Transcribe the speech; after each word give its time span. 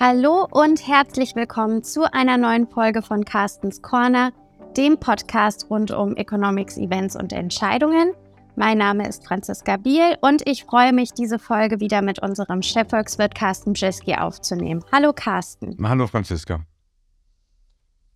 Hallo 0.00 0.48
und 0.50 0.88
herzlich 0.88 1.36
willkommen 1.36 1.82
zu 1.82 2.10
einer 2.10 2.38
neuen 2.38 2.66
Folge 2.66 3.02
von 3.02 3.26
Carstens 3.26 3.82
Corner, 3.82 4.32
dem 4.74 4.98
Podcast 4.98 5.66
rund 5.68 5.90
um 5.90 6.16
Economics, 6.16 6.78
Events 6.78 7.14
und 7.14 7.30
Entscheidungen. 7.34 8.14
Mein 8.56 8.78
Name 8.78 9.06
ist 9.06 9.26
Franziska 9.26 9.76
Biel 9.76 10.16
und 10.22 10.48
ich 10.48 10.64
freue 10.64 10.94
mich, 10.94 11.12
diese 11.12 11.38
Folge 11.38 11.78
wieder 11.78 12.00
mit 12.00 12.20
unserem 12.22 12.62
Chefvolkswirt 12.62 13.34
Carsten 13.34 13.74
Bjeski 13.74 14.14
aufzunehmen. 14.14 14.82
Hallo 14.90 15.12
Carsten. 15.12 15.76
Hallo 15.86 16.06
Franziska. 16.06 16.60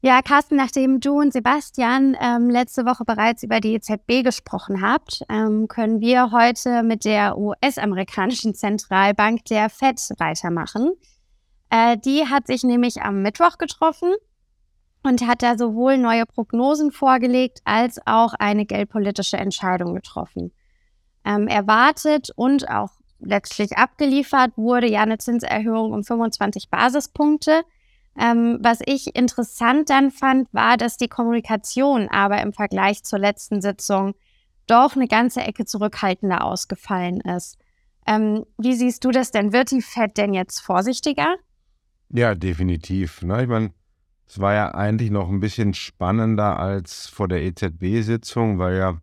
Ja, 0.00 0.22
Carsten, 0.22 0.56
nachdem 0.56 1.00
du 1.00 1.20
und 1.20 1.34
Sebastian 1.34 2.16
ähm, 2.18 2.48
letzte 2.48 2.86
Woche 2.86 3.04
bereits 3.04 3.42
über 3.42 3.60
die 3.60 3.74
EZB 3.74 4.24
gesprochen 4.24 4.80
habt, 4.80 5.22
ähm, 5.28 5.68
können 5.68 6.00
wir 6.00 6.30
heute 6.30 6.82
mit 6.82 7.04
der 7.04 7.36
US-amerikanischen 7.36 8.54
Zentralbank 8.54 9.44
der 9.44 9.68
Fed 9.68 10.00
weitermachen. 10.18 10.92
Äh, 11.70 11.96
die 11.98 12.26
hat 12.26 12.46
sich 12.46 12.62
nämlich 12.62 13.02
am 13.02 13.22
Mittwoch 13.22 13.58
getroffen 13.58 14.14
und 15.02 15.26
hat 15.26 15.42
da 15.42 15.56
sowohl 15.56 15.98
neue 15.98 16.26
Prognosen 16.26 16.92
vorgelegt 16.92 17.60
als 17.64 18.00
auch 18.06 18.34
eine 18.34 18.66
geldpolitische 18.66 19.36
Entscheidung 19.36 19.94
getroffen. 19.94 20.52
Ähm, 21.24 21.48
erwartet 21.48 22.30
und 22.36 22.68
auch 22.68 22.90
letztlich 23.18 23.76
abgeliefert 23.76 24.52
wurde 24.56 24.88
ja 24.88 25.02
eine 25.02 25.18
Zinserhöhung 25.18 25.92
um 25.92 26.04
25 26.04 26.70
Basispunkte. 26.70 27.62
Ähm, 28.18 28.58
was 28.62 28.80
ich 28.84 29.14
interessant 29.14 29.90
dann 29.90 30.10
fand, 30.10 30.52
war, 30.52 30.76
dass 30.76 30.96
die 30.96 31.08
Kommunikation 31.08 32.08
aber 32.08 32.40
im 32.40 32.52
Vergleich 32.52 33.04
zur 33.04 33.18
letzten 33.18 33.60
Sitzung 33.60 34.14
doch 34.66 34.96
eine 34.96 35.06
ganze 35.06 35.42
Ecke 35.42 35.64
zurückhaltender 35.64 36.44
ausgefallen 36.44 37.20
ist. 37.20 37.58
Ähm, 38.06 38.44
wie 38.56 38.74
siehst 38.74 39.04
du 39.04 39.10
das 39.10 39.30
denn? 39.30 39.52
Wird 39.52 39.70
die 39.70 39.82
Fed 39.82 40.16
denn 40.16 40.32
jetzt 40.32 40.60
vorsichtiger? 40.60 41.36
Ja, 42.10 42.34
definitiv. 42.34 43.22
Ne? 43.22 43.42
Ich 43.42 43.48
meine, 43.48 43.72
es 44.28 44.38
war 44.40 44.54
ja 44.54 44.74
eigentlich 44.74 45.10
noch 45.10 45.28
ein 45.28 45.40
bisschen 45.40 45.74
spannender 45.74 46.58
als 46.58 47.08
vor 47.08 47.28
der 47.28 47.42
EZB-Sitzung, 47.42 48.58
weil 48.58 48.76
ja 48.76 48.98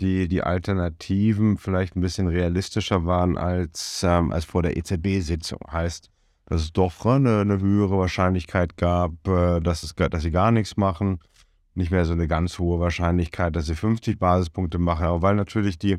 die, 0.00 0.28
die 0.28 0.42
Alternativen 0.42 1.58
vielleicht 1.58 1.96
ein 1.96 2.00
bisschen 2.00 2.28
realistischer 2.28 3.04
waren 3.04 3.36
als, 3.36 4.02
ähm, 4.02 4.32
als 4.32 4.44
vor 4.44 4.62
der 4.62 4.76
EZB-Sitzung. 4.76 5.60
Heißt, 5.70 6.10
dass 6.46 6.62
es 6.62 6.72
doch 6.72 7.04
eine, 7.04 7.40
eine 7.40 7.60
höhere 7.60 7.98
Wahrscheinlichkeit 7.98 8.76
gab, 8.76 9.12
äh, 9.28 9.60
dass, 9.60 9.82
es, 9.82 9.94
dass 9.94 10.22
sie 10.22 10.30
gar 10.30 10.50
nichts 10.50 10.76
machen. 10.76 11.20
Nicht 11.74 11.90
mehr 11.92 12.04
so 12.04 12.12
eine 12.12 12.26
ganz 12.26 12.58
hohe 12.58 12.80
Wahrscheinlichkeit, 12.80 13.54
dass 13.54 13.66
sie 13.66 13.76
50 13.76 14.18
Basispunkte 14.18 14.78
machen. 14.78 15.06
Aber 15.06 15.22
weil 15.22 15.36
natürlich 15.36 15.78
die, 15.78 15.98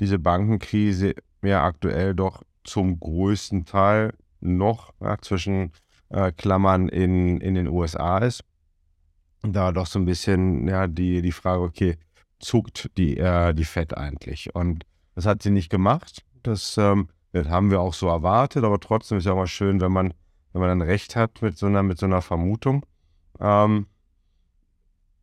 diese 0.00 0.18
Bankenkrise 0.18 1.14
ja 1.42 1.64
aktuell 1.64 2.14
doch 2.14 2.42
zum 2.64 2.98
größten 2.98 3.66
Teil 3.66 4.14
noch 4.44 4.92
ja, 5.00 5.18
zwischen 5.18 5.72
äh, 6.10 6.32
Klammern 6.32 6.88
in, 6.88 7.40
in 7.40 7.54
den 7.54 7.68
USA 7.68 8.18
ist. 8.18 8.44
Da 9.42 9.72
doch 9.72 9.86
so 9.86 9.98
ein 9.98 10.04
bisschen 10.04 10.68
ja, 10.68 10.86
die, 10.86 11.20
die 11.20 11.32
Frage, 11.32 11.62
okay, 11.62 11.96
zuckt 12.38 12.90
die, 12.96 13.16
äh, 13.18 13.52
die 13.54 13.64
Fed 13.64 13.96
eigentlich? 13.96 14.54
Und 14.54 14.84
das 15.14 15.26
hat 15.26 15.42
sie 15.42 15.50
nicht 15.50 15.70
gemacht. 15.70 16.24
Das, 16.42 16.76
ähm, 16.78 17.08
das 17.32 17.48
haben 17.48 17.70
wir 17.70 17.80
auch 17.80 17.94
so 17.94 18.08
erwartet, 18.08 18.64
aber 18.64 18.80
trotzdem 18.80 19.18
ist 19.18 19.24
ja 19.24 19.32
auch 19.32 19.36
mal 19.36 19.46
schön, 19.46 19.80
wenn 19.80 19.92
man, 19.92 20.14
wenn 20.52 20.60
man 20.60 20.78
dann 20.78 20.88
recht 20.88 21.16
hat 21.16 21.42
mit 21.42 21.58
so 21.58 21.66
einer, 21.66 21.82
mit 21.82 21.98
so 21.98 22.06
einer 22.06 22.22
Vermutung. 22.22 22.86
Ähm, 23.40 23.86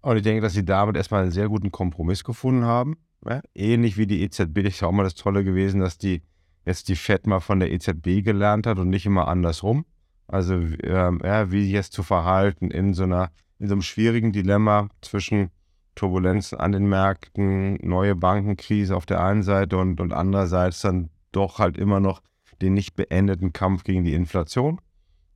und 0.01 0.17
ich 0.17 0.23
denke, 0.23 0.41
dass 0.41 0.53
sie 0.53 0.65
damit 0.65 0.97
erstmal 0.97 1.21
einen 1.21 1.31
sehr 1.31 1.47
guten 1.47 1.71
Kompromiss 1.71 2.23
gefunden 2.23 2.65
haben. 2.65 2.97
Ja? 3.25 3.41
Ähnlich 3.53 3.97
wie 3.97 4.07
die 4.07 4.23
EZB, 4.23 4.63
das 4.63 4.73
ist 4.73 4.81
ja 4.81 4.87
auch 4.87 4.91
mal 4.91 5.03
das 5.03 5.15
Tolle 5.15 5.43
gewesen, 5.43 5.79
dass 5.79 5.97
die 5.97 6.23
jetzt 6.65 6.89
die 6.89 6.95
Fed 6.95 7.27
mal 7.27 7.39
von 7.39 7.59
der 7.59 7.71
EZB 7.71 8.23
gelernt 8.23 8.67
hat 8.67 8.79
und 8.79 8.89
nicht 8.89 9.05
immer 9.05 9.27
andersrum. 9.27 9.85
Also 10.27 10.53
ähm, 10.55 11.19
ja, 11.23 11.51
wie 11.51 11.69
jetzt 11.69 11.93
zu 11.93 12.03
verhalten 12.03 12.71
in 12.71 12.93
so 12.93 13.03
einer, 13.03 13.31
in 13.59 13.67
so 13.67 13.73
einem 13.73 13.81
schwierigen 13.81 14.31
Dilemma 14.31 14.89
zwischen 15.01 15.49
Turbulenzen 15.95 16.57
an 16.59 16.71
den 16.71 16.87
Märkten, 16.87 17.75
neue 17.81 18.15
Bankenkrise 18.15 18.95
auf 18.95 19.05
der 19.05 19.21
einen 19.21 19.43
Seite 19.43 19.77
und, 19.77 19.99
und 19.99 20.13
andererseits 20.13 20.81
dann 20.81 21.09
doch 21.31 21.59
halt 21.59 21.77
immer 21.77 21.99
noch 21.99 22.21
den 22.61 22.73
nicht 22.73 22.95
beendeten 22.95 23.53
Kampf 23.53 23.83
gegen 23.83 24.05
die 24.05 24.13
Inflation. 24.13 24.79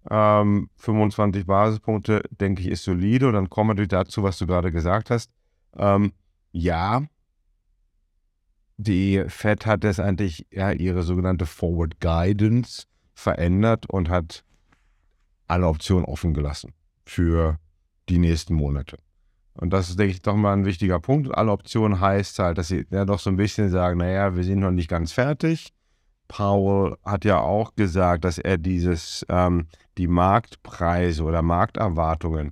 Ähm, 0.09 0.69
25 0.77 1.45
Basispunkte, 1.45 2.23
denke 2.29 2.61
ich, 2.61 2.67
ist 2.69 2.83
solide. 2.83 3.27
Und 3.27 3.33
dann 3.33 3.49
kommen 3.49 3.77
wir 3.77 3.87
dazu, 3.87 4.23
was 4.23 4.37
du 4.37 4.47
gerade 4.47 4.71
gesagt 4.71 5.09
hast. 5.09 5.31
Ähm, 5.75 6.13
ja, 6.51 7.03
die 8.77 9.23
Fed 9.27 9.65
hat 9.65 9.83
es 9.83 9.99
eigentlich 9.99 10.47
ja, 10.51 10.71
ihre 10.71 11.03
sogenannte 11.03 11.45
Forward 11.45 11.99
Guidance 11.99 12.83
verändert 13.13 13.89
und 13.89 14.09
hat 14.09 14.43
alle 15.47 15.67
Optionen 15.67 16.05
offen 16.05 16.33
gelassen 16.33 16.73
für 17.05 17.59
die 18.09 18.19
nächsten 18.19 18.55
Monate. 18.55 18.97
Und 19.53 19.71
das 19.71 19.89
ist, 19.89 19.99
denke 19.99 20.11
ich, 20.11 20.21
doch 20.21 20.35
mal 20.35 20.53
ein 20.53 20.65
wichtiger 20.65 20.99
Punkt. 20.99 21.33
Alle 21.33 21.51
Optionen 21.51 22.01
heißt 22.01 22.39
halt, 22.39 22.57
dass 22.57 22.67
sie 22.67 22.85
ja 22.89 23.05
doch 23.05 23.19
so 23.19 23.29
ein 23.29 23.37
bisschen 23.37 23.69
sagen, 23.69 23.99
naja, 23.99 24.35
wir 24.35 24.43
sind 24.43 24.59
noch 24.59 24.71
nicht 24.71 24.89
ganz 24.89 25.13
fertig. 25.13 25.71
Powell 26.27 26.97
hat 27.05 27.23
ja 27.23 27.39
auch 27.39 27.75
gesagt, 27.75 28.25
dass 28.25 28.37
er 28.37 28.57
dieses, 28.57 29.25
ähm, 29.29 29.67
die 29.97 30.07
Marktpreise 30.07 31.23
oder 31.23 31.41
Markterwartungen, 31.41 32.51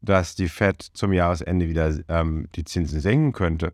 dass 0.00 0.36
die 0.36 0.48
Fed 0.48 0.80
zum 0.80 1.12
Jahresende 1.12 1.68
wieder 1.68 1.92
ähm, 2.08 2.46
die 2.54 2.64
Zinsen 2.64 3.00
senken 3.00 3.32
könnte, 3.32 3.72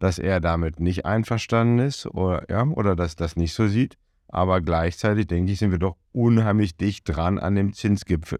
dass 0.00 0.18
er 0.18 0.40
damit 0.40 0.80
nicht 0.80 1.06
einverstanden 1.06 1.78
ist 1.78 2.06
oder, 2.06 2.44
ja, 2.50 2.64
oder 2.64 2.96
dass 2.96 3.14
das 3.14 3.36
nicht 3.36 3.54
so 3.54 3.68
sieht. 3.68 3.96
Aber 4.26 4.60
gleichzeitig, 4.60 5.26
denke 5.26 5.52
ich, 5.52 5.58
sind 5.58 5.70
wir 5.70 5.78
doch 5.78 5.96
unheimlich 6.12 6.76
dicht 6.76 7.08
dran 7.08 7.38
an 7.38 7.54
dem 7.54 7.72
Zinsgipfel. 7.72 8.38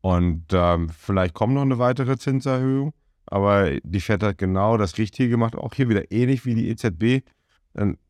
Und 0.00 0.46
ähm, 0.52 0.88
vielleicht 0.90 1.34
kommt 1.34 1.54
noch 1.54 1.62
eine 1.62 1.78
weitere 1.78 2.18
Zinserhöhung, 2.18 2.92
aber 3.26 3.70
die 3.82 4.00
Fed 4.00 4.22
hat 4.22 4.36
genau 4.36 4.76
das 4.76 4.98
Richtige 4.98 5.30
gemacht. 5.30 5.56
Auch 5.56 5.74
hier 5.74 5.88
wieder 5.88 6.10
ähnlich 6.10 6.44
wie 6.44 6.54
die 6.54 6.68
EZB. 6.68 7.24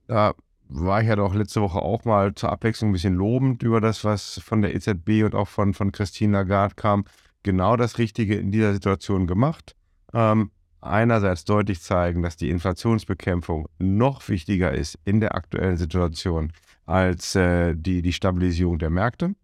Da 0.06 0.34
war 0.68 1.02
ich 1.02 1.08
ja 1.08 1.16
doch 1.16 1.34
letzte 1.34 1.60
Woche 1.60 1.80
auch 1.80 2.04
mal 2.04 2.34
zur 2.34 2.50
Abwechslung 2.50 2.90
ein 2.90 2.94
bisschen 2.94 3.14
lobend 3.14 3.62
über 3.62 3.80
das, 3.80 4.04
was 4.04 4.40
von 4.42 4.62
der 4.62 4.74
EZB 4.74 5.22
und 5.24 5.34
auch 5.34 5.48
von, 5.48 5.74
von 5.74 5.92
Christine 5.92 6.32
Lagarde 6.32 6.74
kam. 6.74 7.04
Genau 7.42 7.76
das 7.76 7.98
Richtige 7.98 8.36
in 8.36 8.50
dieser 8.50 8.72
Situation 8.72 9.26
gemacht. 9.26 9.76
Ähm, 10.14 10.50
einerseits 10.82 11.44
deutlich 11.44 11.80
zeigen, 11.80 12.22
dass 12.22 12.36
die 12.36 12.50
Inflationsbekämpfung 12.50 13.68
noch 13.78 14.28
wichtiger 14.28 14.72
ist 14.72 14.98
in 15.04 15.20
der 15.20 15.34
aktuellen 15.34 15.76
Situation 15.76 16.52
als 16.86 17.34
äh, 17.36 17.74
die, 17.74 18.02
die 18.02 18.12
Stabilisierung 18.12 18.78
der 18.78 18.90
Märkte. 18.90 19.34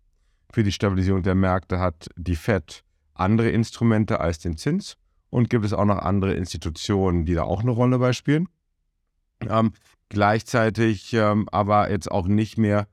Für 0.52 0.62
die 0.62 0.72
Stabilisierung 0.72 1.22
der 1.22 1.34
Märkte 1.34 1.78
hat 1.78 2.08
die 2.16 2.36
Fed 2.36 2.82
andere 3.14 3.50
Instrumente 3.50 4.20
als 4.20 4.38
den 4.38 4.56
Zins 4.56 4.96
und 5.30 5.50
gibt 5.50 5.64
es 5.64 5.72
auch 5.72 5.84
noch 5.84 5.98
andere 5.98 6.34
Institutionen, 6.34 7.24
die 7.24 7.34
da 7.34 7.42
auch 7.42 7.60
eine 7.60 7.70
Rolle 7.70 7.98
bei 7.98 8.12
spielen. 8.12 8.48
Ähm, 9.48 9.72
gleichzeitig 10.08 11.12
ähm, 11.14 11.48
aber 11.52 11.90
jetzt 11.90 12.10
auch 12.10 12.26
nicht 12.26 12.58
mehr 12.58 12.88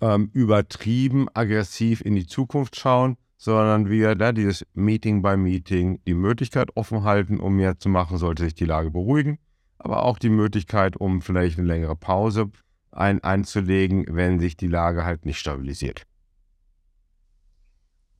ähm, 0.00 0.30
übertrieben 0.32 1.28
aggressiv 1.34 2.00
in 2.00 2.14
die 2.14 2.26
Zukunft 2.26 2.76
schauen, 2.76 3.16
sondern 3.40 3.88
wir 3.88 4.16
da 4.16 4.32
dieses 4.32 4.66
Meeting 4.74 5.22
by 5.22 5.38
Meeting 5.38 5.98
die 6.06 6.12
Möglichkeit 6.12 6.76
offen 6.76 7.04
halten, 7.04 7.40
um 7.40 7.56
mehr 7.56 7.78
zu 7.78 7.88
machen, 7.88 8.18
sollte 8.18 8.44
sich 8.44 8.54
die 8.54 8.66
Lage 8.66 8.90
beruhigen, 8.90 9.38
aber 9.78 10.04
auch 10.04 10.18
die 10.18 10.28
Möglichkeit, 10.28 10.98
um 10.98 11.22
vielleicht 11.22 11.58
eine 11.58 11.66
längere 11.66 11.96
Pause 11.96 12.50
ein, 12.92 13.24
einzulegen, 13.24 14.04
wenn 14.10 14.38
sich 14.40 14.58
die 14.58 14.66
Lage 14.66 15.06
halt 15.06 15.24
nicht 15.24 15.38
stabilisiert. 15.38 16.02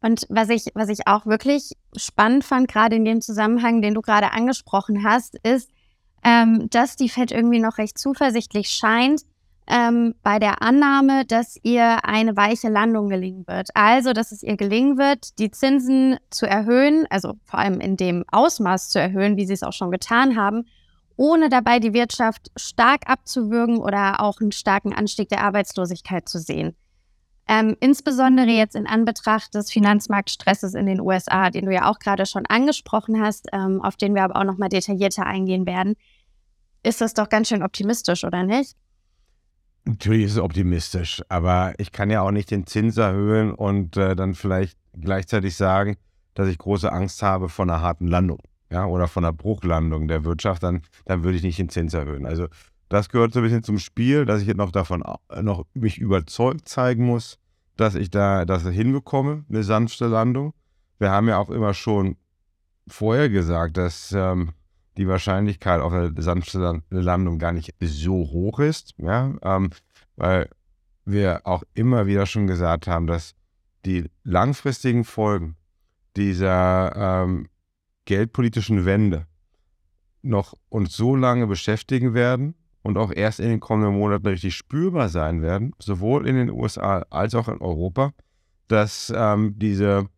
Und 0.00 0.24
was 0.30 0.48
ich, 0.48 0.68
was 0.72 0.88
ich 0.88 1.06
auch 1.06 1.26
wirklich 1.26 1.72
spannend 1.94 2.42
fand, 2.42 2.68
gerade 2.68 2.96
in 2.96 3.04
dem 3.04 3.20
Zusammenhang, 3.20 3.82
den 3.82 3.92
du 3.92 4.00
gerade 4.00 4.32
angesprochen 4.32 5.04
hast, 5.04 5.34
ist, 5.42 5.68
ähm, 6.24 6.68
dass 6.70 6.96
die 6.96 7.10
Fed 7.10 7.30
irgendwie 7.30 7.60
noch 7.60 7.76
recht 7.76 7.98
zuversichtlich 7.98 8.70
scheint, 8.70 9.26
ähm, 9.66 10.14
bei 10.22 10.38
der 10.38 10.62
Annahme, 10.62 11.24
dass 11.24 11.56
ihr 11.62 12.04
eine 12.04 12.36
weiche 12.36 12.68
Landung 12.68 13.08
gelingen 13.08 13.46
wird. 13.46 13.68
Also, 13.74 14.12
dass 14.12 14.32
es 14.32 14.42
ihr 14.42 14.56
gelingen 14.56 14.98
wird, 14.98 15.38
die 15.38 15.50
Zinsen 15.50 16.16
zu 16.30 16.46
erhöhen, 16.46 17.06
also 17.10 17.34
vor 17.44 17.60
allem 17.60 17.80
in 17.80 17.96
dem 17.96 18.24
Ausmaß 18.30 18.88
zu 18.88 19.00
erhöhen, 19.00 19.36
wie 19.36 19.46
sie 19.46 19.54
es 19.54 19.62
auch 19.62 19.72
schon 19.72 19.90
getan 19.90 20.36
haben, 20.36 20.66
ohne 21.16 21.48
dabei 21.48 21.78
die 21.78 21.92
Wirtschaft 21.92 22.50
stark 22.56 23.08
abzuwürgen 23.08 23.78
oder 23.78 24.20
auch 24.20 24.40
einen 24.40 24.52
starken 24.52 24.92
Anstieg 24.92 25.28
der 25.28 25.44
Arbeitslosigkeit 25.44 26.28
zu 26.28 26.38
sehen. 26.38 26.74
Ähm, 27.46 27.76
insbesondere 27.80 28.46
jetzt 28.46 28.76
in 28.76 28.86
Anbetracht 28.86 29.54
des 29.54 29.72
Finanzmarktstresses 29.72 30.74
in 30.74 30.86
den 30.86 31.00
USA, 31.00 31.50
den 31.50 31.66
du 31.66 31.72
ja 31.72 31.90
auch 31.90 31.98
gerade 31.98 32.24
schon 32.24 32.46
angesprochen 32.46 33.20
hast, 33.20 33.48
ähm, 33.52 33.82
auf 33.82 33.96
den 33.96 34.14
wir 34.14 34.22
aber 34.22 34.36
auch 34.36 34.44
noch 34.44 34.56
mal 34.56 34.68
detaillierter 34.68 35.26
eingehen 35.26 35.66
werden, 35.66 35.96
ist 36.82 37.00
das 37.00 37.12
doch 37.12 37.28
ganz 37.28 37.48
schön 37.48 37.62
optimistisch, 37.62 38.24
oder 38.24 38.44
nicht? 38.44 38.76
Natürlich 39.84 40.26
ist 40.26 40.32
es 40.32 40.38
optimistisch, 40.38 41.22
aber 41.28 41.74
ich 41.78 41.90
kann 41.90 42.10
ja 42.10 42.20
auch 42.20 42.30
nicht 42.30 42.50
den 42.50 42.66
Zins 42.66 42.96
erhöhen 42.96 43.52
und 43.52 43.96
äh, 43.96 44.14
dann 44.14 44.34
vielleicht 44.34 44.78
gleichzeitig 44.92 45.56
sagen, 45.56 45.96
dass 46.34 46.48
ich 46.48 46.58
große 46.58 46.92
Angst 46.92 47.22
habe 47.22 47.48
vor 47.48 47.64
einer 47.64 47.80
harten 47.80 48.06
Landung 48.06 48.40
ja, 48.70 48.86
oder 48.86 49.08
von 49.08 49.24
einer 49.24 49.32
Bruchlandung 49.32 50.08
der 50.08 50.24
Wirtschaft, 50.24 50.62
dann, 50.62 50.82
dann 51.04 51.24
würde 51.24 51.36
ich 51.36 51.42
nicht 51.42 51.58
den 51.58 51.68
Zins 51.68 51.94
erhöhen. 51.94 52.26
Also 52.26 52.46
das 52.88 53.08
gehört 53.08 53.32
so 53.32 53.40
ein 53.40 53.44
bisschen 53.44 53.62
zum 53.62 53.78
Spiel, 53.78 54.24
dass 54.24 54.40
ich 54.40 54.48
jetzt 54.48 54.56
noch 54.56 54.72
davon 54.72 55.02
noch 55.40 55.64
mich 55.74 55.98
überzeugt 55.98 56.68
zeigen 56.68 57.04
muss, 57.04 57.38
dass 57.76 57.94
ich 57.94 58.10
da 58.10 58.44
das 58.44 58.66
hinbekomme, 58.66 59.44
eine 59.48 59.62
sanfte 59.62 60.06
Landung. 60.06 60.52
Wir 60.98 61.10
haben 61.10 61.28
ja 61.28 61.38
auch 61.38 61.50
immer 61.50 61.72
schon 61.72 62.16
vorher 62.88 63.28
gesagt, 63.28 63.76
dass 63.76 64.12
ähm, 64.12 64.50
die 64.96 65.08
Wahrscheinlichkeit 65.08 65.80
auf 65.80 65.92
eine 65.92 66.12
sanfte 66.20 66.82
Landung 66.90 67.38
gar 67.38 67.52
nicht 67.52 67.74
so 67.80 68.14
hoch 68.14 68.58
ist, 68.58 68.94
ja, 68.98 69.34
ähm, 69.42 69.70
weil 70.16 70.48
wir 71.04 71.42
auch 71.44 71.62
immer 71.74 72.06
wieder 72.06 72.26
schon 72.26 72.46
gesagt 72.46 72.86
haben, 72.86 73.06
dass 73.06 73.34
die 73.84 74.10
langfristigen 74.24 75.04
Folgen 75.04 75.56
dieser 76.16 77.22
ähm, 77.24 77.48
geldpolitischen 78.04 78.84
Wende 78.84 79.26
noch 80.22 80.54
uns 80.68 80.96
so 80.96 81.16
lange 81.16 81.46
beschäftigen 81.46 82.14
werden 82.14 82.54
und 82.82 82.98
auch 82.98 83.12
erst 83.12 83.40
in 83.40 83.48
den 83.48 83.60
kommenden 83.60 83.98
Monaten 83.98 84.26
richtig 84.26 84.54
spürbar 84.54 85.08
sein 85.08 85.42
werden, 85.42 85.72
sowohl 85.78 86.26
in 86.26 86.36
den 86.36 86.50
USA 86.50 87.04
als 87.10 87.34
auch 87.34 87.48
in 87.48 87.58
Europa, 87.58 88.12
dass 88.68 89.12
ähm, 89.14 89.54
diese 89.58 90.08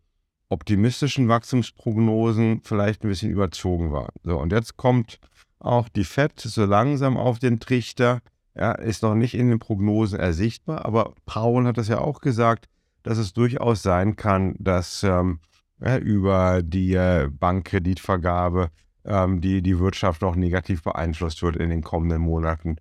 optimistischen 0.52 1.28
Wachstumsprognosen 1.28 2.60
vielleicht 2.62 3.02
ein 3.02 3.08
bisschen 3.08 3.30
überzogen 3.30 3.90
waren. 3.90 4.12
So, 4.22 4.38
und 4.38 4.52
jetzt 4.52 4.76
kommt 4.76 5.18
auch 5.58 5.88
die 5.88 6.04
FED 6.04 6.38
so 6.38 6.66
langsam 6.66 7.16
auf 7.16 7.38
den 7.38 7.58
Trichter. 7.58 8.20
Ja, 8.54 8.72
ist 8.72 9.02
noch 9.02 9.14
nicht 9.14 9.34
in 9.34 9.48
den 9.48 9.58
Prognosen 9.58 10.20
ersichtbar, 10.20 10.84
aber 10.84 11.14
Paul 11.24 11.66
hat 11.66 11.78
das 11.78 11.88
ja 11.88 11.98
auch 11.98 12.20
gesagt, 12.20 12.68
dass 13.02 13.16
es 13.16 13.32
durchaus 13.32 13.82
sein 13.82 14.14
kann, 14.14 14.54
dass 14.58 15.02
ähm, 15.02 15.40
ja, 15.80 15.96
über 15.96 16.62
die 16.62 16.92
äh, 16.92 17.30
Bankkreditvergabe 17.30 18.68
ähm, 19.06 19.40
die, 19.40 19.62
die 19.62 19.78
Wirtschaft 19.78 20.20
noch 20.20 20.36
negativ 20.36 20.82
beeinflusst 20.82 21.42
wird 21.42 21.56
in 21.56 21.70
den 21.70 21.82
kommenden 21.82 22.20
Monaten. 22.20 22.76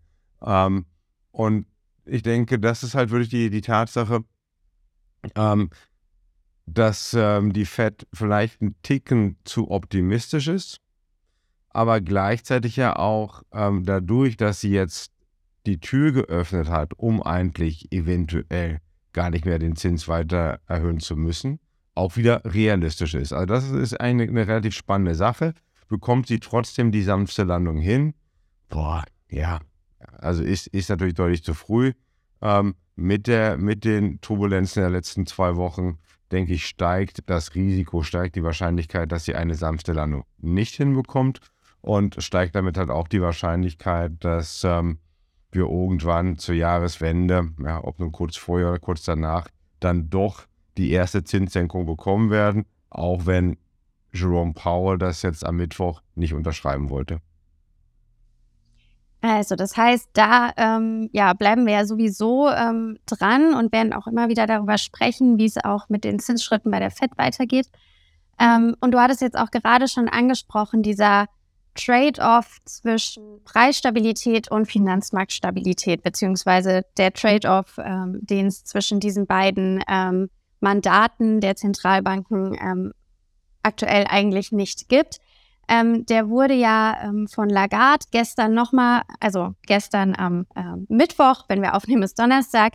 Ähm, 0.45 0.85
und 1.31 1.67
ich 2.05 2.21
denke, 2.21 2.59
das 2.59 2.83
ist 2.83 2.93
halt 2.93 3.11
wirklich 3.11 3.29
die, 3.29 3.49
die 3.49 3.61
Tatsache, 3.61 4.25
ähm, 5.35 5.69
dass 6.73 7.15
ähm, 7.17 7.53
die 7.53 7.65
Fed 7.65 8.07
vielleicht 8.13 8.61
ein 8.61 8.75
Ticken 8.83 9.37
zu 9.43 9.71
optimistisch 9.71 10.47
ist, 10.47 10.77
aber 11.69 12.01
gleichzeitig 12.01 12.75
ja 12.75 12.95
auch 12.95 13.43
ähm, 13.53 13.83
dadurch, 13.85 14.37
dass 14.37 14.61
sie 14.61 14.71
jetzt 14.71 15.11
die 15.65 15.79
Tür 15.79 16.11
geöffnet 16.11 16.69
hat, 16.69 16.93
um 16.97 17.21
eigentlich 17.21 17.91
eventuell 17.91 18.79
gar 19.13 19.29
nicht 19.29 19.45
mehr 19.45 19.59
den 19.59 19.75
Zins 19.75 20.07
weiter 20.07 20.59
erhöhen 20.67 20.99
zu 20.99 21.15
müssen, 21.15 21.59
auch 21.95 22.15
wieder 22.15 22.41
realistisch 22.45 23.13
ist. 23.13 23.33
Also 23.33 23.45
das 23.45 23.69
ist 23.69 23.99
eine, 23.99 24.23
eine 24.23 24.47
relativ 24.47 24.73
spannende 24.75 25.15
Sache. 25.15 25.53
Bekommt 25.87 26.27
sie 26.27 26.39
trotzdem 26.39 26.91
die 26.91 27.03
sanfte 27.03 27.43
Landung 27.43 27.77
hin? 27.77 28.13
Boah, 28.69 29.03
ja. 29.29 29.59
Also 30.19 30.43
ist, 30.43 30.67
ist 30.67 30.89
natürlich 30.89 31.15
deutlich 31.15 31.43
zu 31.43 31.53
früh. 31.53 31.93
Ähm, 32.41 32.75
mit, 32.95 33.27
der, 33.27 33.57
mit 33.57 33.83
den 33.83 34.21
Turbulenzen 34.21 34.81
der 34.81 34.89
letzten 34.89 35.25
zwei 35.25 35.55
Wochen 35.57 35.99
denke 36.31 36.53
ich, 36.53 36.65
steigt 36.65 37.29
das 37.29 37.55
Risiko, 37.55 38.03
steigt 38.03 38.35
die 38.35 38.43
Wahrscheinlichkeit, 38.43 39.11
dass 39.11 39.25
sie 39.25 39.35
eine 39.35 39.55
sanfte 39.55 39.93
Landung 39.93 40.23
nicht 40.37 40.75
hinbekommt 40.75 41.39
und 41.81 42.21
steigt 42.23 42.55
damit 42.55 42.77
halt 42.77 42.89
auch 42.89 43.07
die 43.07 43.21
Wahrscheinlichkeit, 43.21 44.13
dass 44.19 44.63
ähm, 44.63 44.99
wir 45.51 45.63
irgendwann 45.63 46.37
zur 46.37 46.55
Jahreswende, 46.55 47.51
ja, 47.63 47.83
ob 47.83 47.99
nun 47.99 48.11
kurz 48.11 48.37
vorher 48.37 48.69
oder 48.69 48.79
kurz 48.79 49.03
danach, 49.03 49.47
dann 49.79 50.09
doch 50.09 50.45
die 50.77 50.91
erste 50.91 51.23
Zinssenkung 51.23 51.85
bekommen 51.85 52.29
werden, 52.29 52.65
auch 52.89 53.25
wenn 53.25 53.57
Jerome 54.13 54.53
Powell 54.53 54.97
das 54.97 55.21
jetzt 55.21 55.45
am 55.45 55.57
Mittwoch 55.57 56.01
nicht 56.15 56.33
unterschreiben 56.33 56.89
wollte. 56.89 57.19
Also 59.21 59.55
das 59.55 59.77
heißt, 59.77 60.09
da 60.13 60.51
ähm, 60.57 61.09
ja, 61.13 61.33
bleiben 61.33 61.67
wir 61.67 61.73
ja 61.73 61.85
sowieso 61.85 62.49
ähm, 62.49 62.97
dran 63.05 63.53
und 63.53 63.71
werden 63.71 63.93
auch 63.93 64.07
immer 64.07 64.29
wieder 64.29 64.47
darüber 64.47 64.79
sprechen, 64.79 65.37
wie 65.37 65.45
es 65.45 65.63
auch 65.63 65.89
mit 65.89 66.03
den 66.03 66.17
Zinsschritten 66.17 66.71
bei 66.71 66.79
der 66.79 66.89
FED 66.89 67.11
weitergeht. 67.17 67.67
Ähm, 68.39 68.75
und 68.79 68.91
du 68.91 68.99
hattest 68.99 69.21
jetzt 69.21 69.37
auch 69.37 69.51
gerade 69.51 69.87
schon 69.87 70.09
angesprochen, 70.09 70.81
dieser 70.81 71.27
Trade-off 71.75 72.57
zwischen 72.65 73.43
Preisstabilität 73.45 74.49
und 74.51 74.65
Finanzmarktstabilität, 74.65 76.01
beziehungsweise 76.01 76.83
der 76.97 77.13
Trade-off, 77.13 77.77
ähm, 77.77 78.19
den 78.21 78.47
es 78.47 78.63
zwischen 78.63 78.99
diesen 78.99 79.27
beiden 79.27 79.83
ähm, 79.87 80.29
Mandaten 80.59 81.39
der 81.39 81.55
Zentralbanken 81.55 82.57
ähm, 82.59 82.93
aktuell 83.63 84.05
eigentlich 84.09 84.51
nicht 84.51 84.89
gibt. 84.89 85.19
Ähm, 85.67 86.05
der 86.05 86.29
wurde 86.29 86.53
ja 86.53 86.97
ähm, 87.03 87.27
von 87.27 87.49
Lagarde 87.49 88.05
gestern 88.11 88.53
nochmal, 88.53 89.03
also 89.19 89.55
gestern 89.65 90.15
am 90.17 90.45
äh, 90.55 90.61
Mittwoch, 90.89 91.45
wenn 91.47 91.61
wir 91.61 91.75
aufnehmen, 91.75 92.03
ist 92.03 92.19
Donnerstag, 92.19 92.73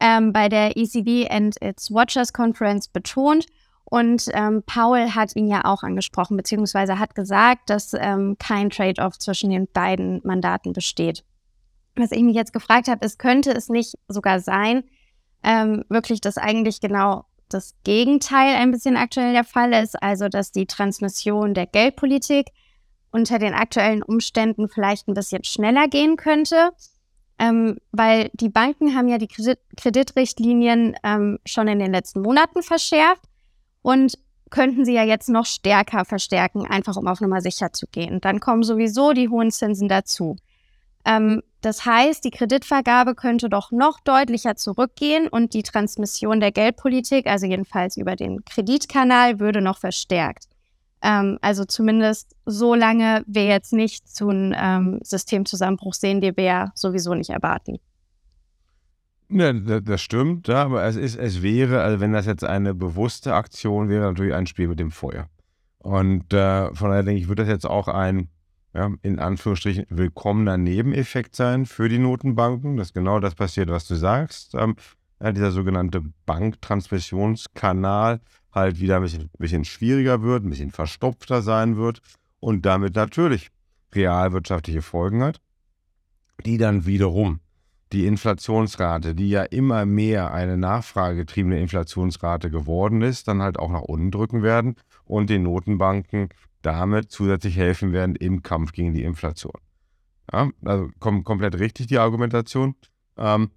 ähm, 0.00 0.32
bei 0.32 0.48
der 0.48 0.76
ECB 0.76 1.30
and 1.30 1.56
its 1.62 1.90
Watchers 1.90 2.32
Conference 2.32 2.88
betont. 2.88 3.46
Und 3.84 4.24
ähm, 4.32 4.62
Paul 4.66 5.14
hat 5.14 5.36
ihn 5.36 5.46
ja 5.46 5.64
auch 5.64 5.82
angesprochen, 5.82 6.36
beziehungsweise 6.36 6.98
hat 6.98 7.14
gesagt, 7.14 7.70
dass 7.70 7.92
ähm, 7.94 8.36
kein 8.38 8.70
Trade-off 8.70 9.18
zwischen 9.18 9.50
den 9.50 9.68
beiden 9.72 10.20
Mandaten 10.24 10.72
besteht. 10.72 11.24
Was 11.94 12.10
ich 12.10 12.22
mich 12.22 12.34
jetzt 12.34 12.52
gefragt 12.52 12.88
habe, 12.88 13.04
ist, 13.04 13.18
könnte 13.18 13.52
es 13.52 13.68
nicht 13.68 13.94
sogar 14.08 14.40
sein, 14.40 14.84
ähm, 15.44 15.84
wirklich, 15.88 16.20
dass 16.20 16.38
eigentlich 16.38 16.80
genau 16.80 17.24
das 17.54 17.74
Gegenteil 17.84 18.56
ein 18.56 18.70
bisschen 18.70 18.96
aktuell 18.96 19.32
der 19.32 19.44
Fall 19.44 19.72
ist, 19.72 20.02
also 20.02 20.28
dass 20.28 20.52
die 20.52 20.66
Transmission 20.66 21.54
der 21.54 21.66
Geldpolitik 21.66 22.48
unter 23.10 23.38
den 23.38 23.54
aktuellen 23.54 24.02
Umständen 24.02 24.68
vielleicht 24.68 25.08
ein 25.08 25.14
bisschen 25.14 25.44
schneller 25.44 25.88
gehen 25.88 26.16
könnte, 26.16 26.72
ähm, 27.38 27.78
weil 27.92 28.30
die 28.34 28.48
Banken 28.48 28.96
haben 28.96 29.08
ja 29.08 29.18
die 29.18 29.28
Kredit 29.28 29.58
Kreditrichtlinien 29.76 30.96
ähm, 31.04 31.38
schon 31.46 31.68
in 31.68 31.78
den 31.78 31.92
letzten 31.92 32.22
Monaten 32.22 32.62
verschärft 32.62 33.22
und 33.82 34.18
könnten 34.50 34.84
sie 34.84 34.94
ja 34.94 35.04
jetzt 35.04 35.28
noch 35.28 35.46
stärker 35.46 36.04
verstärken, 36.04 36.66
einfach 36.66 36.96
um 36.96 37.06
auf 37.08 37.20
Nummer 37.20 37.40
sicher 37.40 37.72
zu 37.72 37.86
gehen. 37.86 38.20
Dann 38.20 38.40
kommen 38.40 38.62
sowieso 38.62 39.12
die 39.12 39.28
hohen 39.28 39.50
Zinsen 39.50 39.88
dazu. 39.88 40.36
Ähm, 41.04 41.42
das 41.60 41.86
heißt, 41.86 42.24
die 42.24 42.30
Kreditvergabe 42.30 43.14
könnte 43.14 43.48
doch 43.48 43.70
noch 43.70 44.00
deutlicher 44.00 44.56
zurückgehen 44.56 45.28
und 45.28 45.54
die 45.54 45.62
Transmission 45.62 46.40
der 46.40 46.52
Geldpolitik, 46.52 47.26
also 47.26 47.46
jedenfalls 47.46 47.96
über 47.96 48.16
den 48.16 48.44
Kreditkanal, 48.44 49.40
würde 49.40 49.60
noch 49.60 49.78
verstärkt. 49.78 50.44
Ähm, 51.02 51.38
also 51.42 51.64
zumindest 51.64 52.34
so 52.46 52.74
lange 52.74 53.22
wir 53.26 53.46
jetzt 53.46 53.72
nicht 53.72 54.08
zu 54.08 54.28
einem 54.28 54.54
ähm, 54.56 55.00
Systemzusammenbruch 55.02 55.94
sehen, 55.94 56.20
den 56.20 56.36
wir 56.36 56.44
ja 56.44 56.72
sowieso 56.74 57.14
nicht 57.14 57.30
erwarten. 57.30 57.78
Ja, 59.30 59.52
das 59.52 60.00
stimmt, 60.02 60.48
ja, 60.48 60.64
aber 60.64 60.84
es, 60.84 60.96
ist, 60.96 61.16
es 61.16 61.42
wäre, 61.42 61.82
also 61.82 62.00
wenn 62.00 62.12
das 62.12 62.26
jetzt 62.26 62.44
eine 62.44 62.74
bewusste 62.74 63.34
Aktion 63.34 63.88
wäre, 63.88 64.04
natürlich 64.04 64.34
ein 64.34 64.46
Spiel 64.46 64.68
mit 64.68 64.78
dem 64.78 64.90
Feuer. 64.90 65.28
Und 65.78 66.32
äh, 66.32 66.72
von 66.74 66.90
daher 66.90 67.02
denke 67.02 67.20
ich, 67.20 67.28
wird 67.28 67.38
das 67.38 67.48
jetzt 67.48 67.66
auch 67.66 67.88
ein 67.88 68.28
ja, 68.74 68.90
in 69.02 69.18
Anführungsstrichen 69.18 69.86
willkommener 69.88 70.56
Nebeneffekt 70.56 71.36
sein 71.36 71.64
für 71.64 71.88
die 71.88 71.98
Notenbanken, 71.98 72.76
dass 72.76 72.92
genau 72.92 73.20
das 73.20 73.34
passiert, 73.34 73.68
was 73.68 73.86
du 73.86 73.94
sagst. 73.94 74.54
Ähm, 74.54 74.76
ja, 75.22 75.32
dieser 75.32 75.52
sogenannte 75.52 76.02
Banktransmissionskanal 76.26 78.20
halt 78.52 78.80
wieder 78.80 78.96
ein 78.96 79.02
bisschen, 79.02 79.30
bisschen 79.38 79.64
schwieriger 79.64 80.22
wird, 80.22 80.44
ein 80.44 80.50
bisschen 80.50 80.72
verstopfter 80.72 81.42
sein 81.42 81.76
wird 81.76 82.00
und 82.40 82.66
damit 82.66 82.96
natürlich 82.96 83.50
realwirtschaftliche 83.94 84.82
Folgen 84.82 85.22
hat, 85.22 85.40
die 86.44 86.58
dann 86.58 86.84
wiederum 86.84 87.40
die 87.92 88.06
Inflationsrate, 88.06 89.14
die 89.14 89.30
ja 89.30 89.44
immer 89.44 89.86
mehr 89.86 90.34
eine 90.34 90.56
nachfragegetriebene 90.56 91.60
Inflationsrate 91.60 92.50
geworden 92.50 93.02
ist, 93.02 93.28
dann 93.28 93.40
halt 93.40 93.56
auch 93.58 93.70
nach 93.70 93.82
unten 93.82 94.10
drücken 94.10 94.42
werden 94.42 94.74
und 95.04 95.30
den 95.30 95.44
Notenbanken 95.44 96.30
damit 96.64 97.10
zusätzlich 97.10 97.56
helfen 97.56 97.92
werden 97.92 98.16
im 98.16 98.42
Kampf 98.42 98.72
gegen 98.72 98.94
die 98.94 99.04
Inflation. 99.04 99.60
Ja, 100.32 100.50
also 100.64 100.88
kom 100.98 101.24
komplett 101.24 101.58
richtig 101.58 101.86
die 101.86 101.98
Argumentation. 101.98 102.74
Ähm, 103.18 103.50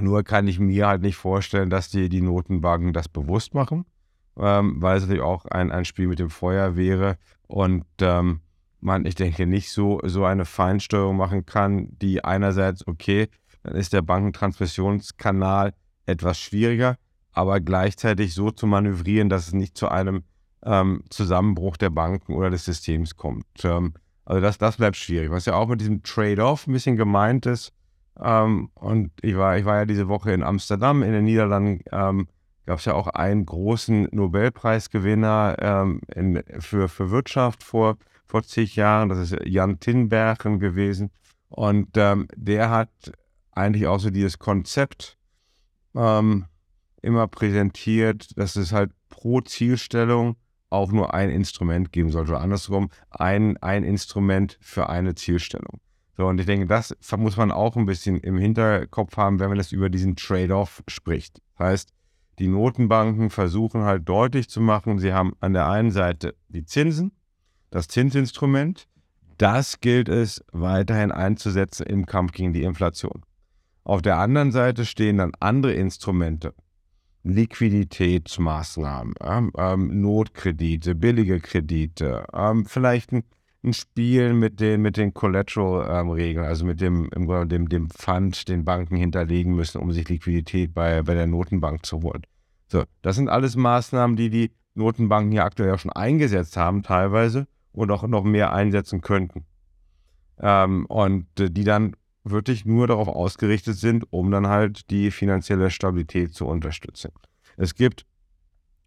nur 0.00 0.22
kann 0.22 0.48
ich 0.48 0.58
mir 0.58 0.86
halt 0.86 1.02
nicht 1.02 1.16
vorstellen, 1.16 1.70
dass 1.70 1.88
die, 1.88 2.08
die 2.08 2.20
Notenbanken 2.20 2.92
das 2.92 3.08
bewusst 3.08 3.54
machen, 3.54 3.84
ähm, 4.36 4.80
weil 4.80 4.96
es 4.96 5.04
natürlich 5.04 5.22
auch 5.22 5.44
ein, 5.46 5.72
ein 5.72 5.84
Spiel 5.84 6.06
mit 6.06 6.18
dem 6.18 6.30
Feuer 6.30 6.76
wäre 6.76 7.16
und 7.46 7.84
ähm, 8.00 8.40
man, 8.80 9.06
ich 9.06 9.14
denke, 9.14 9.46
nicht 9.46 9.70
so, 9.70 10.00
so 10.04 10.24
eine 10.24 10.44
Feinsteuerung 10.44 11.16
machen 11.16 11.46
kann, 11.46 11.96
die 11.98 12.22
einerseits, 12.22 12.86
okay, 12.86 13.28
dann 13.62 13.76
ist 13.76 13.92
der 13.92 14.02
Bankentransmissionskanal 14.02 15.74
etwas 16.06 16.38
schwieriger, 16.38 16.96
aber 17.32 17.60
gleichzeitig 17.60 18.34
so 18.34 18.50
zu 18.50 18.66
manövrieren, 18.66 19.30
dass 19.30 19.48
es 19.48 19.52
nicht 19.54 19.76
zu 19.76 19.88
einem 19.88 20.24
ähm, 20.64 21.04
Zusammenbruch 21.10 21.76
der 21.76 21.90
Banken 21.90 22.34
oder 22.34 22.50
des 22.50 22.64
Systems 22.64 23.16
kommt. 23.16 23.46
Ähm, 23.62 23.94
also 24.24 24.40
das, 24.40 24.58
das 24.58 24.76
bleibt 24.76 24.96
schwierig. 24.96 25.30
Was 25.30 25.44
ja 25.44 25.54
auch 25.54 25.68
mit 25.68 25.80
diesem 25.80 26.02
Trade-off 26.02 26.66
ein 26.66 26.72
bisschen 26.72 26.96
gemeint 26.96 27.46
ist. 27.46 27.72
Ähm, 28.20 28.70
und 28.74 29.10
ich 29.22 29.36
war, 29.36 29.58
ich 29.58 29.64
war 29.64 29.78
ja 29.78 29.84
diese 29.84 30.08
Woche 30.08 30.32
in 30.32 30.42
Amsterdam, 30.42 31.02
in 31.02 31.12
den 31.12 31.24
Niederlanden. 31.24 31.82
Ähm, 31.92 32.28
Gab 32.66 32.78
es 32.78 32.86
ja 32.86 32.94
auch 32.94 33.08
einen 33.08 33.44
großen 33.44 34.08
Nobelpreisgewinner 34.10 35.56
ähm, 35.60 36.00
in, 36.14 36.42
für, 36.60 36.88
für 36.88 37.10
Wirtschaft 37.10 37.62
vor, 37.62 37.98
vor 38.24 38.42
zig 38.42 38.74
Jahren. 38.74 39.10
Das 39.10 39.18
ist 39.18 39.36
Jan 39.44 39.80
Tinbergen 39.80 40.60
gewesen. 40.60 41.10
Und 41.50 41.90
ähm, 41.96 42.26
der 42.34 42.70
hat 42.70 42.88
eigentlich 43.52 43.86
auch 43.86 44.00
so 44.00 44.08
dieses 44.10 44.38
Konzept 44.38 45.18
immer 45.94 47.28
präsentiert, 47.28 48.36
dass 48.36 48.56
es 48.56 48.72
halt 48.72 48.90
pro 49.10 49.40
Zielstellung 49.42 50.34
auch 50.74 50.92
nur 50.92 51.14
ein 51.14 51.30
Instrument 51.30 51.92
geben 51.92 52.10
sollte. 52.10 52.32
Oder 52.32 52.40
andersrum, 52.40 52.90
ein, 53.10 53.56
ein 53.58 53.84
Instrument 53.84 54.58
für 54.60 54.88
eine 54.88 55.14
Zielstellung. 55.14 55.80
So, 56.16 56.26
und 56.26 56.38
ich 56.38 56.46
denke, 56.46 56.66
das 56.66 56.94
muss 57.16 57.36
man 57.36 57.50
auch 57.50 57.76
ein 57.76 57.86
bisschen 57.86 58.18
im 58.18 58.36
Hinterkopf 58.36 59.16
haben, 59.16 59.40
wenn 59.40 59.48
man 59.48 59.58
das 59.58 59.72
über 59.72 59.88
diesen 59.88 60.14
Trade-off 60.16 60.82
spricht. 60.86 61.40
Das 61.56 61.66
heißt, 61.66 61.92
die 62.38 62.48
Notenbanken 62.48 63.30
versuchen 63.30 63.82
halt 63.82 64.08
deutlich 64.08 64.48
zu 64.48 64.60
machen, 64.60 64.98
sie 64.98 65.12
haben 65.12 65.34
an 65.40 65.52
der 65.52 65.68
einen 65.68 65.90
Seite 65.90 66.34
die 66.48 66.64
Zinsen, 66.64 67.12
das 67.70 67.88
Zinsinstrument, 67.88 68.86
das 69.38 69.80
gilt 69.80 70.08
es 70.08 70.44
weiterhin 70.52 71.10
einzusetzen 71.10 71.86
im 71.86 72.06
Kampf 72.06 72.32
gegen 72.32 72.52
die 72.52 72.62
Inflation. 72.62 73.22
Auf 73.82 74.02
der 74.02 74.18
anderen 74.18 74.52
Seite 74.52 74.84
stehen 74.84 75.18
dann 75.18 75.32
andere 75.40 75.74
Instrumente, 75.74 76.54
Liquiditätsmaßnahmen, 77.24 79.14
ähm, 79.56 80.00
Notkredite, 80.00 80.94
billige 80.94 81.40
Kredite, 81.40 82.26
ähm, 82.32 82.66
vielleicht 82.66 83.12
ein, 83.12 83.24
ein, 83.64 83.72
Spiel 83.72 84.34
mit 84.34 84.60
den, 84.60 84.82
mit 84.82 84.98
den 84.98 85.14
Collateral-Regeln, 85.14 86.44
ähm, 86.44 86.48
also 86.48 86.66
mit 86.66 86.80
dem, 86.80 87.08
dem, 87.10 87.68
dem 87.68 87.90
Pfand, 87.90 88.48
den 88.48 88.64
Banken 88.64 88.96
hinterlegen 88.96 89.54
müssen, 89.54 89.80
um 89.80 89.90
sich 89.90 90.08
Liquidität 90.08 90.74
bei, 90.74 91.02
bei 91.02 91.14
der 91.14 91.26
Notenbank 91.26 91.84
zu 91.86 92.02
holen. 92.02 92.22
So, 92.68 92.84
das 93.02 93.16
sind 93.16 93.28
alles 93.28 93.56
Maßnahmen, 93.56 94.16
die 94.16 94.30
die 94.30 94.50
Notenbanken 94.74 95.32
hier 95.32 95.44
aktuell 95.44 95.70
ja 95.70 95.78
schon 95.78 95.92
eingesetzt 95.92 96.56
haben, 96.56 96.82
teilweise, 96.82 97.46
und 97.72 97.90
auch 97.90 98.06
noch 98.06 98.24
mehr 98.24 98.52
einsetzen 98.52 99.00
könnten. 99.00 99.46
Ähm, 100.38 100.84
und 100.86 101.26
äh, 101.40 101.50
die 101.50 101.64
dann 101.64 101.96
wirklich 102.24 102.64
nur 102.64 102.86
darauf 102.86 103.08
ausgerichtet 103.08 103.76
sind, 103.76 104.06
um 104.10 104.30
dann 104.30 104.46
halt 104.46 104.90
die 104.90 105.10
finanzielle 105.10 105.70
Stabilität 105.70 106.34
zu 106.34 106.46
unterstützen. 106.46 107.12
Es 107.56 107.74
gibt, 107.74 108.06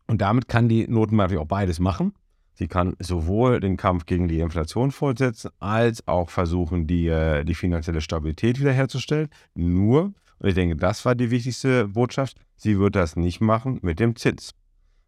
und 0.07 0.21
damit 0.21 0.47
kann 0.47 0.67
die 0.67 0.87
Notenbank 0.87 1.37
auch 1.37 1.45
beides 1.45 1.79
machen. 1.79 2.13
Sie 2.53 2.67
kann 2.67 2.95
sowohl 2.99 3.59
den 3.59 3.77
Kampf 3.77 4.07
gegen 4.07 4.27
die 4.27 4.39
Inflation 4.39 4.89
fortsetzen, 4.91 5.51
als 5.59 6.07
auch 6.07 6.31
versuchen, 6.31 6.87
die, 6.87 7.07
äh, 7.07 7.43
die 7.43 7.53
finanzielle 7.53 8.01
Stabilität 8.01 8.59
wiederherzustellen. 8.59 9.29
Nur, 9.53 10.13
und 10.39 10.49
ich 10.49 10.55
denke, 10.55 10.75
das 10.75 11.05
war 11.05 11.13
die 11.13 11.29
wichtigste 11.29 11.87
Botschaft, 11.87 12.37
sie 12.55 12.79
wird 12.79 12.95
das 12.95 13.15
nicht 13.15 13.41
machen 13.41 13.79
mit 13.83 13.99
dem 13.99 14.15
Zins. 14.15 14.55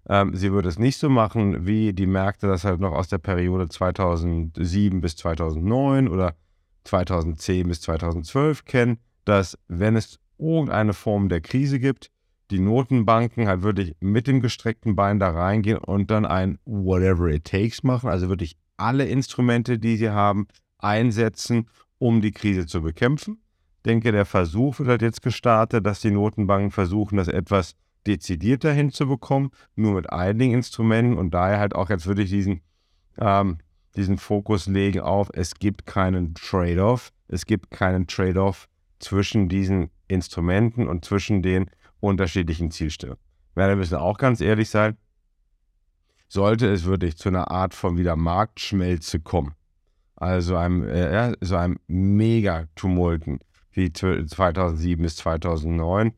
Ähm, 0.08 0.36
sie 0.36 0.52
wird 0.54 0.68
es 0.68 0.78
nicht 0.78 0.98
so 0.98 1.10
machen, 1.10 1.66
wie 1.66 1.94
die 1.94 2.06
Märkte 2.06 2.48
das 2.48 2.64
halt 2.64 2.80
noch 2.80 2.92
aus 2.92 3.08
der 3.08 3.18
Periode 3.18 3.68
2007 3.68 5.02
bis 5.02 5.16
2009 5.16 6.08
oder 6.08 6.36
2010 6.90 7.68
bis 7.68 7.82
2012 7.82 8.66
kennen, 8.66 8.98
dass 9.26 9.58
wenn 9.68 9.96
es 9.96 10.20
irgendeine 10.38 10.94
Form 10.94 11.30
der 11.30 11.42
Krise 11.42 11.80
gibt, 11.80 12.10
die 12.52 12.60
Notenbanken 12.60 13.48
halt 13.48 13.62
wirklich 13.62 13.96
mit 14.00 14.26
dem 14.28 14.42
gestreckten 14.42 14.96
Bein 14.96 15.20
da 15.20 15.30
reingehen 15.30 15.78
und 15.78 16.10
dann 16.10 16.26
ein 16.26 16.58
whatever 16.66 17.28
it 17.28 17.46
takes 17.46 17.84
machen, 17.84 18.10
also 18.10 18.28
wirklich 18.30 18.58
alle 18.78 19.06
Instrumente, 19.06 19.78
die 19.78 19.98
sie 19.98 20.10
haben, 20.10 20.48
einsetzen, 20.80 21.68
um 22.00 22.22
die 22.22 22.32
Krise 22.32 22.66
zu 22.66 22.82
bekämpfen. 22.82 23.42
Ich 23.78 23.84
denke, 23.84 24.12
der 24.12 24.26
Versuch 24.26 24.80
wird 24.80 24.90
halt 24.90 25.02
jetzt 25.02 25.22
gestartet, 25.22 25.86
dass 25.86 26.02
die 26.02 26.12
Notenbanken 26.12 26.72
versuchen, 26.72 27.18
das 27.18 27.28
etwas 27.28 27.76
dezidierter 28.08 28.74
hinzubekommen, 28.74 29.52
nur 29.76 29.94
mit 29.94 30.12
einigen 30.12 30.54
Instrumenten 30.54 31.18
und 31.18 31.34
daher 31.34 31.60
halt 31.60 31.76
auch 31.76 31.90
jetzt 31.90 32.08
wirklich 32.08 32.30
diesen 32.30 32.62
ähm, 33.20 33.58
diesen 34.00 34.18
Fokus 34.18 34.68
legen 34.68 35.02
auf, 35.02 35.30
es 35.34 35.56
gibt 35.56 35.86
keinen 35.86 36.34
Trade-off, 36.34 37.12
es 37.28 37.46
gibt 37.46 37.70
keinen 37.70 38.08
Trade-off 38.08 38.68
zwischen 39.00 39.50
diesen 39.50 39.90
Instrumenten 40.08 40.88
und 40.88 41.06
zwischen 41.06 41.42
den 41.42 41.70
unterschiedlichen 42.00 42.72
Zielstellungen. 42.72 43.22
Wir 43.56 43.76
müssen 43.76 43.98
auch 43.98 44.18
ganz 44.18 44.40
ehrlich 44.42 44.70
sein, 44.70 44.98
sollte 46.30 46.68
es 46.72 46.86
wirklich 46.86 47.18
zu 47.18 47.30
einer 47.30 47.52
Art 47.52 47.74
von 47.74 47.98
wieder 47.98 48.16
Marktschmelze 48.16 49.20
kommen, 49.20 49.54
also 50.16 50.56
einem, 50.56 50.88
äh, 50.88 51.34
so 51.42 51.58
einem 51.58 51.78
Mega-Tumulten 51.88 53.40
wie 53.72 53.92
2007 53.92 55.02
bis 55.02 55.18
2009, 55.18 56.14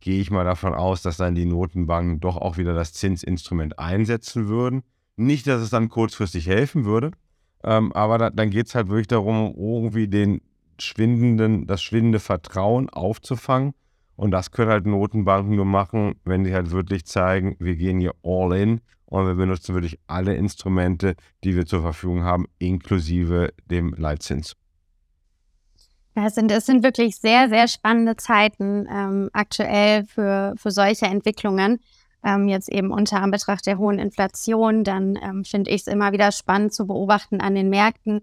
gehe 0.00 0.20
ich 0.20 0.30
mal 0.30 0.44
davon 0.44 0.74
aus, 0.74 1.02
dass 1.02 1.16
dann 1.16 1.34
die 1.34 1.46
Notenbanken 1.46 2.20
doch 2.20 2.36
auch 2.36 2.58
wieder 2.58 2.74
das 2.74 2.92
Zinsinstrument 2.92 3.78
einsetzen 3.78 4.48
würden. 4.48 4.84
Nicht, 5.18 5.46
dass 5.46 5.60
es 5.60 5.70
dann 5.70 5.88
kurzfristig 5.88 6.46
helfen 6.46 6.84
würde, 6.84 7.10
ähm, 7.64 7.92
aber 7.92 8.18
da, 8.18 8.30
dann 8.30 8.50
geht 8.50 8.68
es 8.68 8.74
halt 8.74 8.88
wirklich 8.88 9.08
darum, 9.08 9.54
irgendwie 9.56 10.06
den 10.06 10.40
schwindenden, 10.78 11.66
das 11.66 11.82
schwindende 11.82 12.20
Vertrauen 12.20 12.88
aufzufangen. 12.88 13.74
Und 14.16 14.30
das 14.30 14.50
können 14.50 14.70
halt 14.70 14.86
Notenbanken 14.86 15.56
nur 15.56 15.64
machen, 15.64 16.14
wenn 16.24 16.44
sie 16.44 16.54
halt 16.54 16.70
wirklich 16.70 17.04
zeigen, 17.04 17.56
wir 17.58 17.76
gehen 17.76 18.00
hier 18.00 18.14
all 18.22 18.52
in 18.56 18.80
und 19.06 19.26
wir 19.26 19.34
benutzen 19.34 19.74
wirklich 19.74 19.98
alle 20.06 20.34
Instrumente, 20.34 21.14
die 21.44 21.56
wir 21.56 21.66
zur 21.66 21.82
Verfügung 21.82 22.22
haben, 22.24 22.46
inklusive 22.58 23.52
dem 23.66 23.94
Leitzins. 23.96 24.56
Ja, 26.16 26.26
es 26.26 26.34
sind, 26.34 26.50
es 26.50 26.66
sind 26.66 26.82
wirklich 26.82 27.16
sehr, 27.16 27.48
sehr 27.48 27.68
spannende 27.68 28.16
Zeiten 28.16 28.88
ähm, 28.90 29.30
aktuell 29.32 30.04
für, 30.04 30.54
für 30.56 30.72
solche 30.72 31.06
Entwicklungen 31.06 31.78
ähm, 32.24 32.48
jetzt 32.48 32.68
eben 32.68 32.92
unter 32.92 33.20
Anbetracht 33.20 33.66
der 33.66 33.78
hohen 33.78 33.98
Inflation, 33.98 34.84
dann 34.84 35.16
ähm, 35.22 35.44
finde 35.44 35.70
ich 35.70 35.82
es 35.82 35.86
immer 35.86 36.12
wieder 36.12 36.32
spannend 36.32 36.72
zu 36.72 36.86
beobachten 36.86 37.40
an 37.40 37.54
den 37.54 37.70
Märkten, 37.70 38.22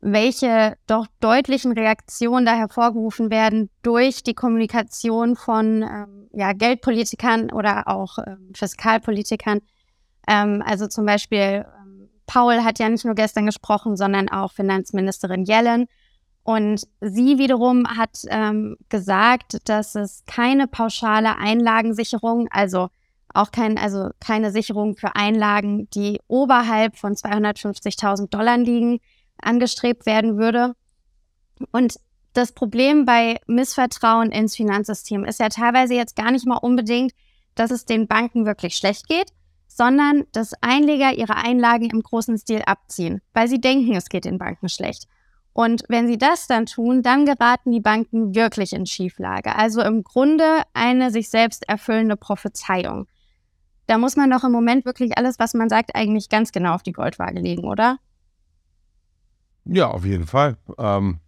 welche 0.00 0.76
doch 0.86 1.06
deutlichen 1.20 1.72
Reaktionen 1.72 2.46
da 2.46 2.54
hervorgerufen 2.54 3.30
werden 3.30 3.70
durch 3.82 4.22
die 4.22 4.34
Kommunikation 4.34 5.34
von 5.34 5.82
ähm, 5.82 6.28
ja, 6.32 6.52
Geldpolitikern 6.52 7.50
oder 7.50 7.88
auch 7.88 8.18
ähm, 8.24 8.52
Fiskalpolitikern. 8.54 9.60
Ähm, 10.28 10.62
also 10.64 10.86
zum 10.86 11.04
Beispiel 11.04 11.66
ähm, 11.82 12.08
Paul 12.26 12.62
hat 12.62 12.78
ja 12.78 12.88
nicht 12.88 13.04
nur 13.04 13.16
gestern 13.16 13.46
gesprochen, 13.46 13.96
sondern 13.96 14.28
auch 14.28 14.52
Finanzministerin 14.52 15.44
Yellen. 15.44 15.86
Und 16.44 16.86
sie 17.00 17.38
wiederum 17.38 17.86
hat 17.88 18.20
ähm, 18.28 18.76
gesagt, 18.88 19.68
dass 19.68 19.94
es 19.96 20.24
keine 20.26 20.66
pauschale 20.68 21.36
Einlagensicherung, 21.36 22.48
also 22.50 22.88
auch 23.34 23.50
kein, 23.50 23.78
also 23.78 24.10
keine 24.20 24.50
Sicherung 24.50 24.96
für 24.96 25.16
Einlagen, 25.16 25.88
die 25.90 26.20
oberhalb 26.28 26.96
von 26.96 27.14
250.000 27.14 28.28
Dollar 28.30 28.58
liegen, 28.58 29.00
angestrebt 29.40 30.06
werden 30.06 30.38
würde. 30.38 30.74
Und 31.72 31.98
das 32.32 32.52
Problem 32.52 33.04
bei 33.04 33.40
Missvertrauen 33.46 34.30
ins 34.30 34.56
Finanzsystem 34.56 35.24
ist 35.24 35.40
ja 35.40 35.48
teilweise 35.48 35.94
jetzt 35.94 36.16
gar 36.16 36.30
nicht 36.30 36.46
mal 36.46 36.56
unbedingt, 36.56 37.12
dass 37.54 37.70
es 37.70 37.84
den 37.84 38.06
Banken 38.06 38.46
wirklich 38.46 38.76
schlecht 38.76 39.08
geht, 39.08 39.32
sondern 39.66 40.24
dass 40.32 40.54
Einleger 40.60 41.14
ihre 41.14 41.36
Einlagen 41.36 41.90
im 41.90 42.02
großen 42.02 42.38
Stil 42.38 42.62
abziehen, 42.66 43.20
weil 43.32 43.48
sie 43.48 43.60
denken, 43.60 43.94
es 43.94 44.08
geht 44.08 44.24
den 44.24 44.38
Banken 44.38 44.68
schlecht. 44.68 45.06
Und 45.52 45.82
wenn 45.88 46.06
sie 46.06 46.18
das 46.18 46.46
dann 46.46 46.66
tun, 46.66 47.02
dann 47.02 47.26
geraten 47.26 47.72
die 47.72 47.80
Banken 47.80 48.34
wirklich 48.34 48.72
in 48.72 48.86
Schieflage. 48.86 49.56
Also 49.56 49.82
im 49.82 50.04
Grunde 50.04 50.62
eine 50.72 51.10
sich 51.10 51.30
selbst 51.30 51.68
erfüllende 51.68 52.16
Prophezeiung 52.16 53.08
da 53.88 53.96
muss 53.96 54.16
man 54.16 54.30
doch 54.30 54.44
im 54.44 54.52
Moment 54.52 54.84
wirklich 54.84 55.16
alles, 55.16 55.38
was 55.38 55.54
man 55.54 55.68
sagt, 55.68 55.96
eigentlich 55.96 56.28
ganz 56.28 56.52
genau 56.52 56.74
auf 56.74 56.82
die 56.82 56.92
Goldwaage 56.92 57.40
legen, 57.40 57.64
oder? 57.64 57.98
Ja, 59.64 59.88
auf 59.88 60.04
jeden 60.04 60.26
Fall. 60.26 60.56
Ähm, 60.78 61.20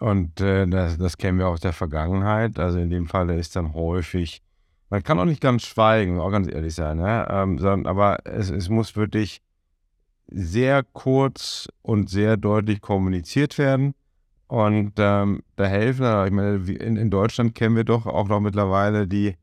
und 0.00 0.40
äh, 0.40 0.66
das, 0.66 0.98
das, 0.98 1.16
kennen 1.16 1.38
wir 1.38 1.48
aus 1.48 1.60
der 1.60 1.72
Vergangenheit. 1.72 2.58
Also 2.58 2.78
in 2.78 2.90
dem 2.90 3.06
Fall 3.06 3.30
ist 3.30 3.54
dann 3.54 3.72
häufig, 3.72 4.42
man 4.90 5.04
kann 5.04 5.18
auch 5.20 5.24
nicht 5.24 5.40
ganz 5.40 5.62
schweigen, 5.62 6.18
auch 6.18 6.30
ganz 6.30 6.48
ehrlich 6.48 6.74
sein, 6.74 6.98
ne? 6.98 7.26
ähm, 7.30 7.58
sondern, 7.58 7.86
aber 7.86 8.18
es, 8.24 8.50
es 8.50 8.68
muss 8.68 8.96
wirklich 8.96 9.40
sehr 10.26 10.82
kurz 10.82 11.68
und 11.82 12.10
sehr 12.10 12.36
deutlich 12.36 12.80
kommuniziert 12.80 13.58
werden. 13.58 13.94
Und 14.48 14.94
ähm, 14.98 15.42
da 15.54 15.66
helfen, 15.66 16.04
ich 16.26 16.32
meine, 16.32 16.56
in, 16.56 16.96
in 16.96 17.10
Deutschland 17.10 17.54
kennen 17.54 17.76
wir 17.76 17.84
doch 17.84 18.06
auch 18.06 18.26
noch 18.26 18.40
mittlerweile 18.40 19.06
die 19.06 19.36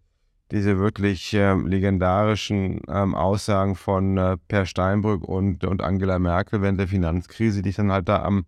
diese 0.53 0.77
wirklich 0.77 1.33
ähm, 1.33 1.65
legendarischen 1.65 2.79
ähm, 2.87 3.15
Aussagen 3.15 3.75
von 3.75 4.17
äh, 4.17 4.37
Per 4.47 4.67
Steinbrück 4.67 5.23
und, 5.23 5.65
und 5.65 5.81
Angela 5.81 6.19
Merkel 6.19 6.61
während 6.61 6.79
der 6.79 6.87
Finanzkrise, 6.87 7.63
die 7.63 7.69
sich 7.69 7.77
dann 7.77 7.91
halt 7.91 8.07
da 8.07 8.21
am, 8.21 8.45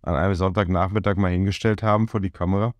an 0.00 0.14
einem 0.14 0.36
Sonntagnachmittag 0.36 1.16
mal 1.16 1.32
hingestellt 1.32 1.82
haben 1.82 2.06
vor 2.06 2.20
die 2.20 2.30
Kamera 2.30 2.72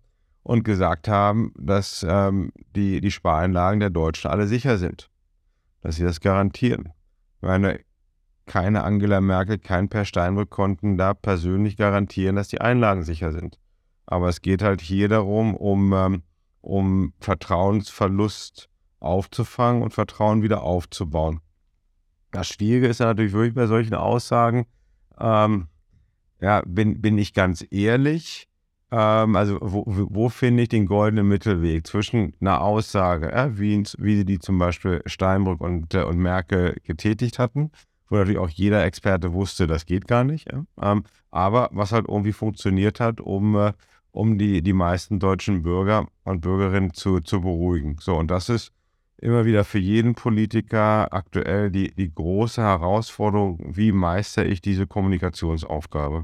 und 0.43 0.63
gesagt 0.63 1.09
haben, 1.09 1.53
dass 1.59 2.05
ähm, 2.07 2.53
die, 2.73 3.01
die 3.01 3.11
Spareinlagen 3.11 3.81
der 3.81 3.89
Deutschen 3.89 4.31
alle 4.31 4.47
sicher 4.47 4.77
sind. 4.77 5.09
Dass 5.81 5.97
sie 5.97 6.03
das 6.03 6.21
garantieren. 6.21 6.93
Meine, 7.41 7.81
keine 8.45 8.85
Angela 8.85 9.19
Merkel, 9.19 9.57
kein 9.57 9.89
Per 9.89 10.05
Steinbrück 10.05 10.49
konnten 10.49 10.97
da 10.97 11.13
persönlich 11.13 11.75
garantieren, 11.75 12.37
dass 12.37 12.47
die 12.47 12.61
Einlagen 12.61 13.03
sicher 13.03 13.33
sind. 13.33 13.59
Aber 14.05 14.29
es 14.29 14.41
geht 14.41 14.63
halt 14.63 14.79
hier 14.79 15.09
darum, 15.09 15.55
um 15.55 15.91
ähm, 15.91 16.23
um 16.61 17.13
Vertrauensverlust 17.19 18.69
aufzufangen 18.99 19.81
und 19.81 19.93
Vertrauen 19.93 20.43
wieder 20.43 20.63
aufzubauen. 20.63 21.41
Das 22.31 22.47
Schwierige 22.47 22.87
ist 22.87 22.99
ja 22.99 23.07
natürlich 23.07 23.33
wirklich 23.33 23.55
bei 23.55 23.67
solchen 23.67 23.95
Aussagen, 23.95 24.65
ähm, 25.19 25.67
ja, 26.39 26.61
bin, 26.65 27.01
bin 27.01 27.17
ich 27.17 27.33
ganz 27.33 27.65
ehrlich, 27.69 28.47
ähm, 28.91 29.35
also 29.35 29.57
wo, 29.61 29.83
wo 29.87 30.29
finde 30.29 30.63
ich 30.63 30.69
den 30.69 30.85
goldenen 30.85 31.27
Mittelweg 31.27 31.85
zwischen 31.85 32.33
einer 32.39 32.61
Aussage, 32.61 33.31
ja, 33.31 33.57
wie, 33.57 33.83
wie 33.97 34.25
die 34.25 34.39
zum 34.39 34.57
Beispiel 34.57 35.01
Steinbrück 35.05 35.61
und, 35.61 35.93
äh, 35.93 36.03
und 36.03 36.17
Merkel 36.17 36.77
getätigt 36.83 37.39
hatten, 37.39 37.71
wo 38.09 38.15
natürlich 38.15 38.39
auch 38.39 38.49
jeder 38.49 38.83
Experte 38.85 39.33
wusste, 39.33 39.67
das 39.67 39.85
geht 39.85 40.07
gar 40.07 40.23
nicht, 40.23 40.51
ja, 40.51 40.63
ähm, 40.81 41.03
aber 41.31 41.69
was 41.71 41.91
halt 41.91 42.07
irgendwie 42.07 42.33
funktioniert 42.33 42.99
hat, 42.99 43.21
um, 43.21 43.55
äh, 43.55 43.73
um 44.11 44.37
die, 44.37 44.61
die 44.61 44.73
meisten 44.73 45.19
deutschen 45.19 45.63
Bürger 45.63 46.07
und 46.23 46.41
Bürgerinnen 46.41 46.93
zu, 46.93 47.19
zu 47.19 47.41
beruhigen. 47.41 47.97
So, 47.99 48.15
und 48.15 48.29
das 48.29 48.49
ist 48.49 48.71
immer 49.17 49.45
wieder 49.45 49.63
für 49.63 49.79
jeden 49.79 50.15
Politiker 50.15 51.13
aktuell 51.13 51.71
die, 51.71 51.93
die 51.93 52.13
große 52.13 52.61
Herausforderung, 52.61 53.59
wie 53.63 53.91
meistere 53.91 54.45
ich 54.45 54.61
diese 54.61 54.87
Kommunikationsaufgabe. 54.87 56.23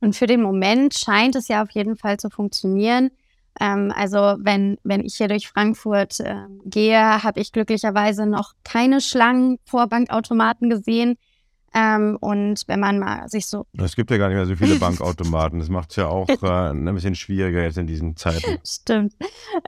Und 0.00 0.14
für 0.14 0.26
den 0.26 0.42
Moment 0.42 0.94
scheint 0.94 1.34
es 1.34 1.48
ja 1.48 1.62
auf 1.62 1.70
jeden 1.70 1.96
Fall 1.96 2.18
zu 2.18 2.28
funktionieren. 2.28 3.10
Ähm, 3.58 3.92
also 3.96 4.36
wenn, 4.38 4.76
wenn 4.84 5.04
ich 5.04 5.14
hier 5.16 5.28
durch 5.28 5.48
Frankfurt 5.48 6.20
äh, 6.20 6.42
gehe, 6.66 7.22
habe 7.22 7.40
ich 7.40 7.52
glücklicherweise 7.52 8.26
noch 8.26 8.52
keine 8.62 9.00
Schlangen 9.00 9.58
vor 9.64 9.86
Bankautomaten 9.88 10.68
gesehen. 10.68 11.16
Ähm, 11.76 12.16
und 12.20 12.62
wenn 12.68 12.80
man 12.80 12.98
mal 12.98 13.28
sich 13.28 13.46
so. 13.46 13.66
Es 13.76 13.96
gibt 13.96 14.10
ja 14.10 14.16
gar 14.16 14.28
nicht 14.28 14.36
mehr 14.36 14.46
so 14.46 14.56
viele 14.56 14.76
Bankautomaten. 14.80 15.58
Das 15.58 15.68
macht 15.68 15.90
es 15.90 15.96
ja 15.96 16.08
auch 16.08 16.26
äh, 16.42 16.70
ein 16.70 16.94
bisschen 16.94 17.14
schwieriger 17.14 17.62
jetzt 17.62 17.76
in 17.76 17.86
diesen 17.86 18.16
Zeiten. 18.16 18.58
Stimmt. 18.64 19.12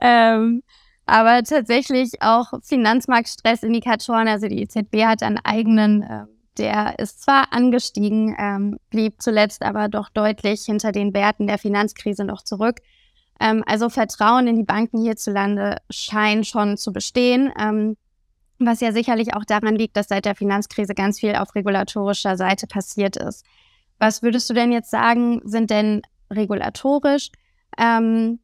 Ähm, 0.01 0.63
aber 1.05 1.43
tatsächlich 1.43 2.21
auch 2.21 2.51
Finanzmarktstressindikatoren. 2.63 4.27
Also 4.27 4.47
die 4.47 4.61
EZB 4.63 5.05
hat 5.05 5.21
einen 5.21 5.39
eigenen, 5.43 6.01
äh, 6.01 6.25
der 6.57 6.97
ist 6.97 7.21
zwar 7.21 7.53
angestiegen, 7.53 8.35
ähm, 8.39 8.79
blieb 8.89 9.21
zuletzt 9.21 9.61
aber 9.61 9.87
doch 9.87 10.09
deutlich 10.09 10.63
hinter 10.63 10.91
den 10.91 11.13
Werten 11.13 11.45
der 11.45 11.59
Finanzkrise 11.59 12.25
noch 12.25 12.41
zurück. 12.41 12.79
Ähm, 13.39 13.63
also 13.67 13.89
Vertrauen 13.89 14.47
in 14.47 14.55
die 14.55 14.63
Banken 14.63 14.99
hierzulande 14.99 15.77
scheint 15.91 16.47
schon 16.47 16.75
zu 16.75 16.91
bestehen. 16.91 17.53
Was 18.59 18.81
ja 18.81 18.91
sicherlich 18.91 19.33
auch 19.33 19.45
daran 19.45 19.75
liegt, 19.75 19.95
dass 19.95 20.09
seit 20.09 20.25
der 20.25 20.35
Finanzkrise 20.35 20.93
ganz 20.93 21.19
viel 21.19 21.35
auf 21.35 21.55
regulatorischer 21.55 22.35
Seite 22.35 22.67
passiert 22.67 23.15
ist. 23.15 23.45
Was 23.99 24.21
würdest 24.21 24.49
du 24.49 24.53
denn 24.53 24.71
jetzt 24.71 24.91
sagen, 24.91 25.41
sind 25.45 25.69
denn 25.69 26.01
regulatorisch 26.29 27.31
ähm, 27.77 28.39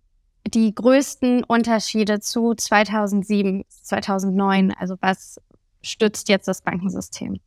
die 0.48 0.74
größten 0.74 1.44
Unterschiede 1.44 2.20
zu 2.20 2.54
2007, 2.54 3.64
2009? 3.68 4.74
Also 4.78 4.96
was 5.02 5.40
stützt 5.82 6.30
jetzt 6.30 6.48
das 6.48 6.62
Bankensystem? 6.62 7.40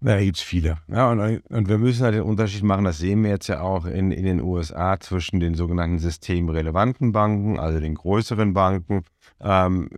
Da 0.00 0.20
gibt 0.20 0.36
es 0.36 0.42
viele. 0.42 0.78
Ja, 0.88 1.10
und, 1.10 1.20
und, 1.48 1.68
wir 1.68 1.78
müssen 1.78 2.04
halt 2.04 2.14
den 2.14 2.22
Unterschied 2.22 2.62
machen, 2.62 2.84
das 2.84 2.98
sehen 2.98 3.22
wir 3.22 3.30
jetzt 3.30 3.48
ja 3.48 3.60
auch 3.60 3.86
in, 3.86 4.12
in 4.12 4.24
den 4.24 4.42
USA 4.42 5.00
zwischen 5.00 5.40
den 5.40 5.54
sogenannten 5.54 5.98
systemrelevanten 5.98 7.12
Banken, 7.12 7.58
also 7.58 7.80
den 7.80 7.94
größeren 7.94 8.52
Banken, 8.52 9.04
ähm, 9.40 9.88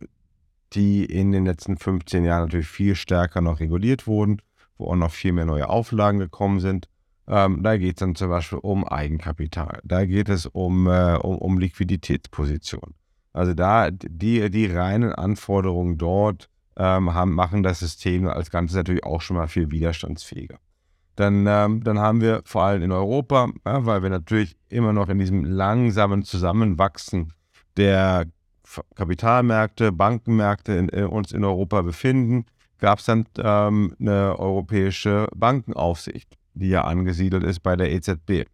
die 0.74 1.04
in 1.04 1.32
den 1.32 1.44
letzten 1.44 1.76
15 1.76 2.24
Jahren 2.24 2.42
natürlich 2.42 2.68
viel 2.68 2.94
stärker 2.94 3.40
noch 3.40 3.60
reguliert 3.60 4.06
wurden, 4.06 4.42
wo 4.76 4.86
auch 4.86 4.96
noch 4.96 5.10
viel 5.10 5.32
mehr 5.32 5.46
neue 5.46 5.68
Auflagen 5.68 6.18
gekommen 6.18 6.60
sind. 6.60 6.88
Ähm, 7.26 7.62
da 7.62 7.76
geht 7.76 7.96
es 7.96 8.00
dann 8.00 8.14
zum 8.14 8.30
Beispiel 8.30 8.58
um 8.58 8.86
Eigenkapital. 8.86 9.80
Da 9.84 10.04
geht 10.04 10.28
es 10.28 10.46
um, 10.46 10.86
äh, 10.86 11.16
um, 11.16 11.36
um 11.38 11.58
Liquiditätsposition. 11.58 12.94
Also 13.32 13.54
da 13.54 13.90
die, 13.90 14.50
die 14.50 14.66
reinen 14.66 15.12
Anforderungen 15.12 15.98
dort 15.98 16.48
ähm, 16.76 17.12
haben, 17.12 17.34
machen 17.34 17.62
das 17.62 17.80
System 17.80 18.26
als 18.28 18.50
Ganzes 18.50 18.76
natürlich 18.76 19.04
auch 19.04 19.20
schon 19.20 19.36
mal 19.36 19.48
viel 19.48 19.70
widerstandsfähiger. 19.70 20.58
Dann, 21.16 21.46
ähm, 21.48 21.82
dann 21.82 21.98
haben 21.98 22.20
wir 22.20 22.42
vor 22.44 22.62
allem 22.62 22.82
in 22.82 22.92
Europa, 22.92 23.50
ja, 23.66 23.84
weil 23.84 24.02
wir 24.02 24.10
natürlich 24.10 24.56
immer 24.68 24.92
noch 24.92 25.08
in 25.08 25.18
diesem 25.18 25.44
langsamen 25.44 26.22
Zusammenwachsen 26.22 27.32
der 27.76 28.26
Kapitalmärkte, 28.94 29.92
Bankenmärkte 29.92 30.72
in, 30.72 30.88
in 30.88 31.06
uns 31.06 31.32
in 31.32 31.44
Europa 31.44 31.82
befinden, 31.82 32.46
gab 32.78 32.98
es 32.98 33.06
dann 33.06 33.26
ähm, 33.38 33.94
eine 33.98 34.38
europäische 34.38 35.28
Bankenaufsicht, 35.34 36.36
die 36.54 36.68
ja 36.68 36.84
angesiedelt 36.84 37.44
ist 37.44 37.60
bei 37.60 37.76
der 37.76 37.90
EZB. 37.92 38.46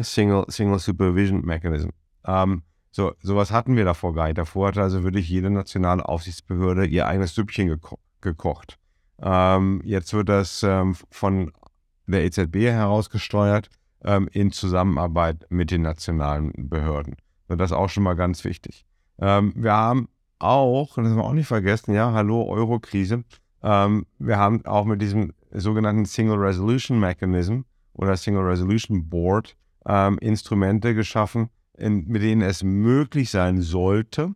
Single, 0.00 0.44
Single 0.48 0.78
Supervision 0.78 1.44
Mechanism. 1.44 1.90
Ähm, 2.24 2.62
so, 2.90 3.12
sowas 3.22 3.50
hatten 3.50 3.76
wir 3.76 3.84
davor 3.84 4.14
gar 4.14 4.26
nicht. 4.26 4.38
Davor 4.38 4.68
hatte 4.68 4.82
also 4.82 5.02
wirklich 5.02 5.28
jede 5.28 5.50
nationale 5.50 6.06
Aufsichtsbehörde 6.06 6.86
ihr 6.86 7.06
eigenes 7.06 7.34
Süppchen 7.34 7.68
geko 7.68 7.98
gekocht. 8.20 8.78
Ähm, 9.20 9.80
jetzt 9.84 10.12
wird 10.14 10.28
das 10.28 10.62
ähm, 10.62 10.94
von 11.10 11.52
der 12.06 12.24
EZB 12.24 12.56
herausgesteuert 12.56 13.68
ähm, 14.04 14.28
in 14.32 14.52
Zusammenarbeit 14.52 15.46
mit 15.48 15.70
den 15.70 15.82
nationalen 15.82 16.52
Behörden. 16.56 17.16
Das 17.48 17.70
ist 17.70 17.76
auch 17.76 17.88
schon 17.88 18.04
mal 18.04 18.14
ganz 18.14 18.44
wichtig. 18.44 18.84
Ähm, 19.22 19.52
wir 19.54 19.72
haben 19.72 20.08
auch, 20.40 20.96
das 20.96 21.06
haben 21.06 21.16
wir 21.16 21.24
auch 21.24 21.32
nicht 21.32 21.46
vergessen, 21.46 21.94
ja, 21.94 22.12
hallo, 22.12 22.44
Euro-Krise. 22.48 23.22
Ähm, 23.62 24.04
wir 24.18 24.36
haben 24.36 24.66
auch 24.66 24.84
mit 24.84 25.00
diesem 25.00 25.32
sogenannten 25.52 26.06
Single 26.06 26.38
Resolution 26.38 26.98
Mechanism 26.98 27.60
oder 27.94 28.16
Single 28.16 28.42
Resolution 28.42 29.08
Board 29.08 29.56
ähm, 29.86 30.18
Instrumente 30.18 30.96
geschaffen, 30.96 31.50
in, 31.78 32.08
mit 32.08 32.22
denen 32.22 32.42
es 32.42 32.64
möglich 32.64 33.30
sein 33.30 33.62
sollte, 33.62 34.34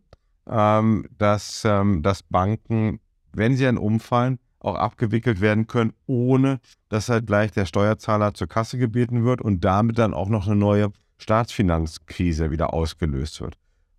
ähm, 0.49 1.05
dass, 1.17 1.65
ähm, 1.65 2.01
dass 2.01 2.23
Banken, 2.23 3.01
wenn 3.33 3.57
sie 3.57 3.65
dann 3.65 3.77
umfallen, 3.77 4.39
auch 4.59 4.75
abgewickelt 4.75 5.41
werden 5.41 5.67
können, 5.67 5.91
ohne 6.05 6.61
dass 6.87 7.09
halt 7.09 7.27
gleich 7.27 7.51
der 7.51 7.65
Steuerzahler 7.65 8.33
zur 8.33 8.47
Kasse 8.47 8.77
gebeten 8.77 9.25
wird 9.25 9.41
und 9.41 9.65
damit 9.65 9.97
dann 9.97 10.13
auch 10.13 10.29
noch 10.29 10.47
eine 10.47 10.55
neue 10.55 10.93
Staatsfinanzkrise 11.17 12.51
wieder 12.51 12.73
ausgelöst 12.73 13.41
wird 13.41 13.57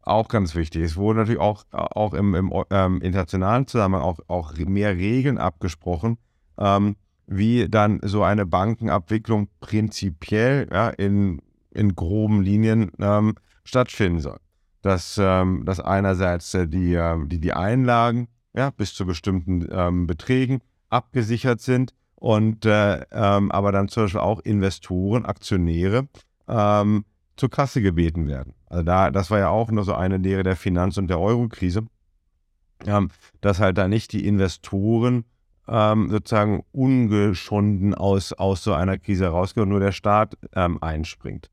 auch 0.09 0.29
ganz 0.29 0.55
wichtig. 0.55 0.83
Es 0.83 0.97
wurde 0.97 1.21
natürlich 1.21 1.40
auch, 1.40 1.64
auch 1.73 2.14
im, 2.14 2.35
im 2.35 2.53
ähm, 2.71 3.01
internationalen 3.01 3.66
Zusammenhang 3.66 4.03
auch, 4.03 4.18
auch 4.29 4.55
mehr 4.57 4.97
Regeln 4.97 5.38
abgesprochen, 5.38 6.18
ähm, 6.59 6.97
wie 7.27 7.68
dann 7.68 8.01
so 8.03 8.23
eine 8.23 8.47
Bankenabwicklung 8.47 9.49
prinzipiell 9.61 10.68
ja, 10.73 10.88
in, 10.90 11.42
in 11.71 11.94
groben 11.94 12.42
Linien 12.42 12.90
ähm, 12.99 13.35
stattfinden 13.64 14.21
soll. 14.21 14.38
Dass, 14.83 15.18
ähm, 15.21 15.64
dass 15.64 15.81
einerseits 15.81 16.55
äh, 16.55 16.68
die, 16.68 16.94
äh, 16.94 17.16
die, 17.27 17.40
die 17.40 17.53
Einlagen 17.53 18.29
ja, 18.55 18.71
bis 18.71 18.94
zu 18.94 19.07
bestimmten 19.07 19.68
ähm, 19.71 20.07
Beträgen 20.07 20.61
abgesichert 20.88 21.61
sind 21.61 21.94
und 22.14 22.64
äh, 22.64 23.03
ähm, 23.12 23.51
aber 23.53 23.73
dann 23.73 23.88
zum 23.88 24.05
Beispiel 24.05 24.21
auch 24.21 24.40
Investoren, 24.40 25.27
Aktionäre 25.27 26.09
ähm, 26.49 27.05
zur 27.38 27.51
Kasse 27.51 27.81
gebeten 27.83 28.27
werden. 28.27 28.55
Also 28.66 28.83
da, 28.83 29.11
das 29.11 29.31
war 29.31 29.38
ja 29.38 29.48
auch 29.48 29.70
nur 29.70 29.85
so 29.85 29.94
eine 29.94 30.18
Lehre 30.18 30.42
der 30.42 30.57
Finanz- 30.57 30.98
und 30.98 31.09
der 31.09 31.20
Euro-Krise, 31.20 31.87
ähm, 32.87 33.11
dass 33.40 33.61
halt 33.61 33.79
da 33.79 33.88
nicht 33.88 34.12
die 34.12 34.27
Investoren 34.27 35.24
ähm, 35.68 36.09
sozusagen 36.11 36.64
ungeschonden 36.72 37.94
aus, 37.94 38.33
aus 38.33 38.64
so 38.64 38.72
einer 38.72 38.98
Krise 38.98 39.24
herausgehen 39.24 39.64
und 39.64 39.70
nur 39.70 39.81
der 39.81 39.92
Staat 39.92 40.37
ähm, 40.55 40.83
einspringt. 40.83 41.51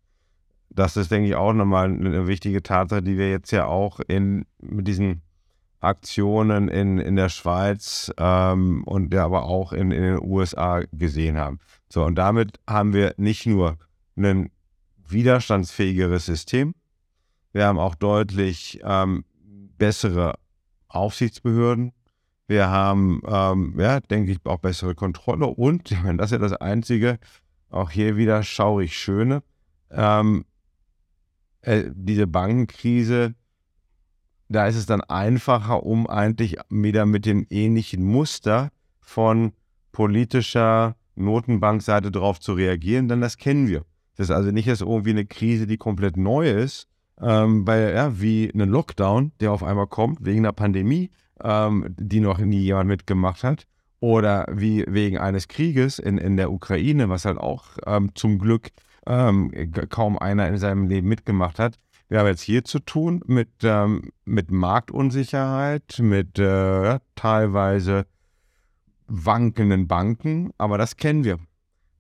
Das 0.69 0.97
ist, 0.97 1.11
denke 1.11 1.29
ich, 1.29 1.35
auch 1.35 1.53
nochmal 1.53 1.85
eine 1.85 2.27
wichtige 2.27 2.61
Tatsache, 2.61 3.01
die 3.01 3.17
wir 3.17 3.29
jetzt 3.29 3.51
ja 3.51 3.65
auch 3.65 3.99
in, 4.07 4.45
mit 4.59 4.87
diesen 4.87 5.21
Aktionen 5.79 6.67
in, 6.67 6.97
in 6.97 7.15
der 7.15 7.29
Schweiz 7.29 8.11
ähm, 8.17 8.83
und 8.85 9.13
ja 9.13 9.23
aber 9.25 9.43
auch 9.43 9.71
in, 9.71 9.91
in 9.91 10.01
den 10.01 10.21
USA 10.21 10.81
gesehen 10.91 11.37
haben. 11.37 11.59
So, 11.89 12.03
und 12.03 12.15
damit 12.15 12.59
haben 12.67 12.93
wir 12.93 13.13
nicht 13.17 13.45
nur 13.45 13.77
einen 14.17 14.49
widerstandsfähigeres 15.11 16.25
System. 16.25 16.75
Wir 17.53 17.67
haben 17.67 17.79
auch 17.79 17.95
deutlich 17.95 18.79
ähm, 18.83 19.25
bessere 19.77 20.35
Aufsichtsbehörden. 20.87 21.93
Wir 22.47 22.69
haben, 22.69 23.21
ähm, 23.27 23.75
ja, 23.79 23.99
denke 23.99 24.31
ich, 24.31 24.39
auch 24.45 24.59
bessere 24.59 24.95
Kontrolle. 24.95 25.47
Und, 25.47 25.91
das 26.17 26.27
ist 26.27 26.31
ja 26.31 26.37
das 26.37 26.53
Einzige, 26.53 27.19
auch 27.69 27.91
hier 27.91 28.17
wieder 28.17 28.43
schaurig 28.43 28.97
Schöne. 28.97 29.43
Ähm, 29.89 30.45
äh, 31.61 31.85
diese 31.93 32.27
Bankenkrise, 32.27 33.35
da 34.49 34.67
ist 34.67 34.75
es 34.75 34.85
dann 34.85 35.01
einfacher, 35.01 35.83
um 35.83 36.07
eigentlich 36.07 36.57
wieder 36.69 37.05
mit 37.05 37.25
dem 37.25 37.47
ähnlichen 37.49 38.03
Muster 38.03 38.69
von 38.99 39.53
politischer 39.91 40.95
Notenbankseite 41.15 42.11
drauf 42.11 42.39
zu 42.39 42.53
reagieren, 42.53 43.07
denn 43.07 43.21
das 43.21 43.37
kennen 43.37 43.67
wir. 43.67 43.85
Das 44.15 44.29
ist 44.29 44.35
also 44.35 44.51
nicht 44.51 44.67
erst 44.67 44.81
irgendwie 44.81 45.11
eine 45.11 45.25
Krise, 45.25 45.67
die 45.67 45.77
komplett 45.77 46.17
neu 46.17 46.49
ist, 46.49 46.87
ähm, 47.21 47.65
weil, 47.67 47.93
ja, 47.93 48.19
wie 48.19 48.51
ein 48.53 48.69
Lockdown, 48.69 49.31
der 49.39 49.51
auf 49.51 49.63
einmal 49.63 49.87
kommt 49.87 50.25
wegen 50.25 50.39
einer 50.39 50.53
Pandemie, 50.53 51.11
ähm, 51.43 51.93
die 51.97 52.19
noch 52.19 52.39
nie 52.39 52.59
jemand 52.59 52.87
mitgemacht 52.87 53.43
hat, 53.43 53.67
oder 53.99 54.45
wie 54.51 54.85
wegen 54.87 55.17
eines 55.17 55.47
Krieges 55.47 55.99
in, 55.99 56.17
in 56.17 56.37
der 56.37 56.51
Ukraine, 56.51 57.09
was 57.09 57.25
halt 57.25 57.37
auch 57.37 57.65
ähm, 57.85 58.11
zum 58.15 58.39
Glück 58.39 58.69
ähm, 59.07 59.51
kaum 59.89 60.17
einer 60.17 60.47
in 60.47 60.57
seinem 60.57 60.87
Leben 60.87 61.07
mitgemacht 61.07 61.59
hat. 61.59 61.79
Wir 62.07 62.19
haben 62.19 62.27
jetzt 62.27 62.41
hier 62.41 62.63
zu 62.63 62.79
tun 62.79 63.21
mit, 63.25 63.49
ähm, 63.63 64.11
mit 64.25 64.51
Marktunsicherheit, 64.51 65.97
mit 65.99 66.37
äh, 66.37 66.99
teilweise 67.15 68.05
wankenden 69.07 69.87
Banken, 69.87 70.51
aber 70.57 70.77
das 70.77 70.97
kennen 70.97 71.23
wir. 71.23 71.39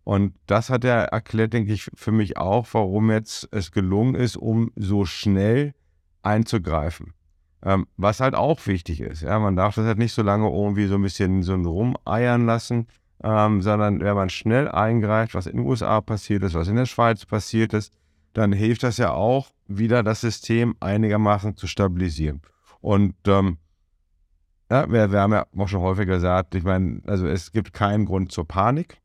Und 0.05 0.35
das 0.45 0.69
hat 0.69 0.85
er 0.85 1.05
erklärt, 1.05 1.53
denke 1.53 1.73
ich, 1.73 1.89
für 1.95 2.11
mich 2.11 2.37
auch, 2.37 2.67
warum 2.71 3.09
jetzt 3.09 3.49
es 3.51 3.71
gelungen 3.71 4.13
ist, 4.13 4.37
um 4.37 4.71
so 4.75 5.03
schnell 5.03 5.73
einzugreifen. 6.21 7.13
Ähm, 7.63 7.87
was 7.97 8.19
halt 8.19 8.35
auch 8.35 8.67
wichtig 8.67 9.01
ist. 9.01 9.23
Ja, 9.23 9.39
man 9.39 9.55
darf 9.55 9.73
das 9.73 9.85
halt 9.85 9.97
nicht 9.97 10.13
so 10.13 10.21
lange 10.21 10.47
irgendwie 10.47 10.85
so 10.85 10.95
ein 10.95 11.01
bisschen 11.01 11.41
so 11.41 11.55
rumeiern 11.55 12.45
lassen, 12.45 12.87
ähm, 13.23 13.63
sondern 13.63 13.99
wenn 13.99 14.15
man 14.15 14.29
schnell 14.29 14.69
eingreift, 14.69 15.33
was 15.33 15.47
in 15.47 15.57
den 15.57 15.65
USA 15.65 16.01
passiert 16.01 16.43
ist, 16.43 16.53
was 16.53 16.67
in 16.67 16.75
der 16.75 16.85
Schweiz 16.85 17.25
passiert 17.25 17.73
ist, 17.73 17.91
dann 18.33 18.53
hilft 18.53 18.83
das 18.83 18.97
ja 18.97 19.11
auch, 19.11 19.49
wieder 19.67 20.03
das 20.03 20.21
System 20.21 20.75
einigermaßen 20.81 21.57
zu 21.57 21.65
stabilisieren. 21.65 22.41
Und 22.79 23.15
ähm, 23.25 23.57
ja, 24.69 24.87
wir, 24.91 25.11
wir 25.11 25.19
haben 25.21 25.33
ja 25.33 25.47
auch 25.57 25.67
schon 25.67 25.81
häufiger 25.81 26.13
gesagt, 26.13 26.53
ich 26.53 26.63
meine, 26.63 27.01
also 27.07 27.25
es 27.25 27.51
gibt 27.51 27.73
keinen 27.73 28.05
Grund 28.05 28.31
zur 28.31 28.47
Panik. 28.47 29.01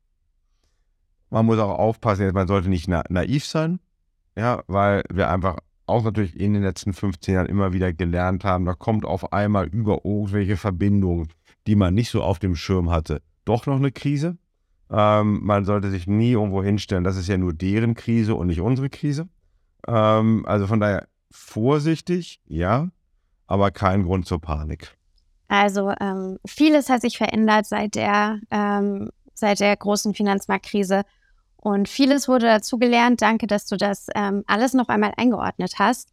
Man 1.31 1.47
muss 1.47 1.59
auch 1.59 1.79
aufpassen, 1.79 2.33
man 2.33 2.49
sollte 2.49 2.69
nicht 2.69 2.89
na 2.89 3.05
naiv 3.09 3.45
sein, 3.45 3.81
ja, 4.37 4.63
weil 4.67 5.03
wir 5.11 5.31
einfach 5.31 5.59
auch 5.87 6.05
natürlich 6.05 6.39
in 6.39 6.55
den 6.55 6.63
letzten 6.63 6.93
15 6.93 7.35
Jahren 7.35 7.47
immer 7.47 7.73
wieder 7.73 7.93
gelernt 7.93 8.45
haben, 8.45 8.65
da 8.65 8.75
kommt 8.75 9.05
auf 9.05 9.33
einmal 9.33 9.67
über 9.67 10.05
irgendwelche 10.05 10.57
Verbindungen, 10.57 11.29
die 11.67 11.75
man 11.77 11.95
nicht 11.95 12.11
so 12.11 12.23
auf 12.23 12.39
dem 12.39 12.57
Schirm 12.57 12.91
hatte, 12.91 13.23
doch 13.45 13.67
noch 13.67 13.77
eine 13.77 13.93
Krise. 13.93 14.39
Ähm, 14.91 15.41
man 15.43 15.65
sollte 15.65 15.91
sich 15.91 16.07
nie 16.07 16.33
irgendwo 16.33 16.63
hinstellen, 16.63 17.05
das 17.05 17.17
ist 17.17 17.29
ja 17.29 17.37
nur 17.37 17.53
deren 17.53 17.95
Krise 17.95 18.35
und 18.35 18.49
nicht 18.49 18.61
unsere 18.61 18.89
Krise. 18.91 19.29
Ähm, 19.87 20.45
also 20.47 20.67
von 20.67 20.81
daher 20.81 21.07
vorsichtig, 21.31 22.41
ja, 22.47 22.89
aber 23.47 23.71
kein 23.71 24.05
Grund 24.05 24.27
zur 24.27 24.41
Panik. 24.41 24.97
Also 25.49 25.93
ähm, 26.01 26.39
vieles 26.47 26.89
hat 26.89 27.01
sich 27.01 27.19
verändert 27.19 27.67
seit 27.67 27.97
der, 27.97 28.39
ähm, 28.51 29.11
seit 29.35 29.61
der 29.61 29.77
großen 29.77 30.15
Finanzmarktkrise. 30.15 31.03
Und 31.61 31.89
vieles 31.89 32.27
wurde 32.27 32.47
dazu 32.47 32.79
gelernt. 32.79 33.21
Danke, 33.21 33.47
dass 33.47 33.67
du 33.67 33.77
das 33.77 34.07
ähm, 34.15 34.45
alles 34.47 34.73
noch 34.73 34.89
einmal 34.89 35.13
eingeordnet 35.17 35.75
hast. 35.79 36.09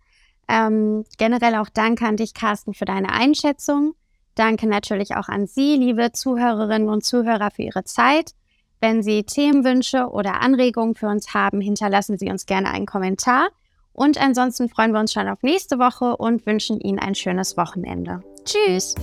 Ähm, 0.49 1.05
generell 1.17 1.55
auch 1.55 1.69
danke 1.69 2.05
an 2.05 2.17
dich, 2.17 2.33
Carsten, 2.33 2.73
für 2.73 2.85
deine 2.85 3.11
Einschätzung. 3.11 3.95
Danke 4.35 4.67
natürlich 4.67 5.15
auch 5.15 5.29
an 5.29 5.47
Sie, 5.47 5.75
liebe 5.75 6.11
Zuhörerinnen 6.11 6.89
und 6.89 7.03
Zuhörer, 7.03 7.49
für 7.49 7.63
Ihre 7.63 7.83
Zeit. 7.85 8.33
Wenn 8.79 9.01
Sie 9.01 9.23
Themenwünsche 9.23 10.09
oder 10.09 10.41
Anregungen 10.41 10.95
für 10.95 11.07
uns 11.07 11.33
haben, 11.33 11.61
hinterlassen 11.61 12.17
Sie 12.17 12.29
uns 12.29 12.45
gerne 12.45 12.69
einen 12.69 12.85
Kommentar. 12.85 13.49
Und 13.93 14.21
ansonsten 14.21 14.69
freuen 14.69 14.91
wir 14.91 14.99
uns 14.99 15.11
schon 15.13 15.27
auf 15.27 15.41
nächste 15.41 15.79
Woche 15.79 16.15
und 16.17 16.45
wünschen 16.45 16.79
Ihnen 16.79 16.99
ein 16.99 17.15
schönes 17.15 17.57
Wochenende. 17.57 18.21
Tschüss! 18.45 18.93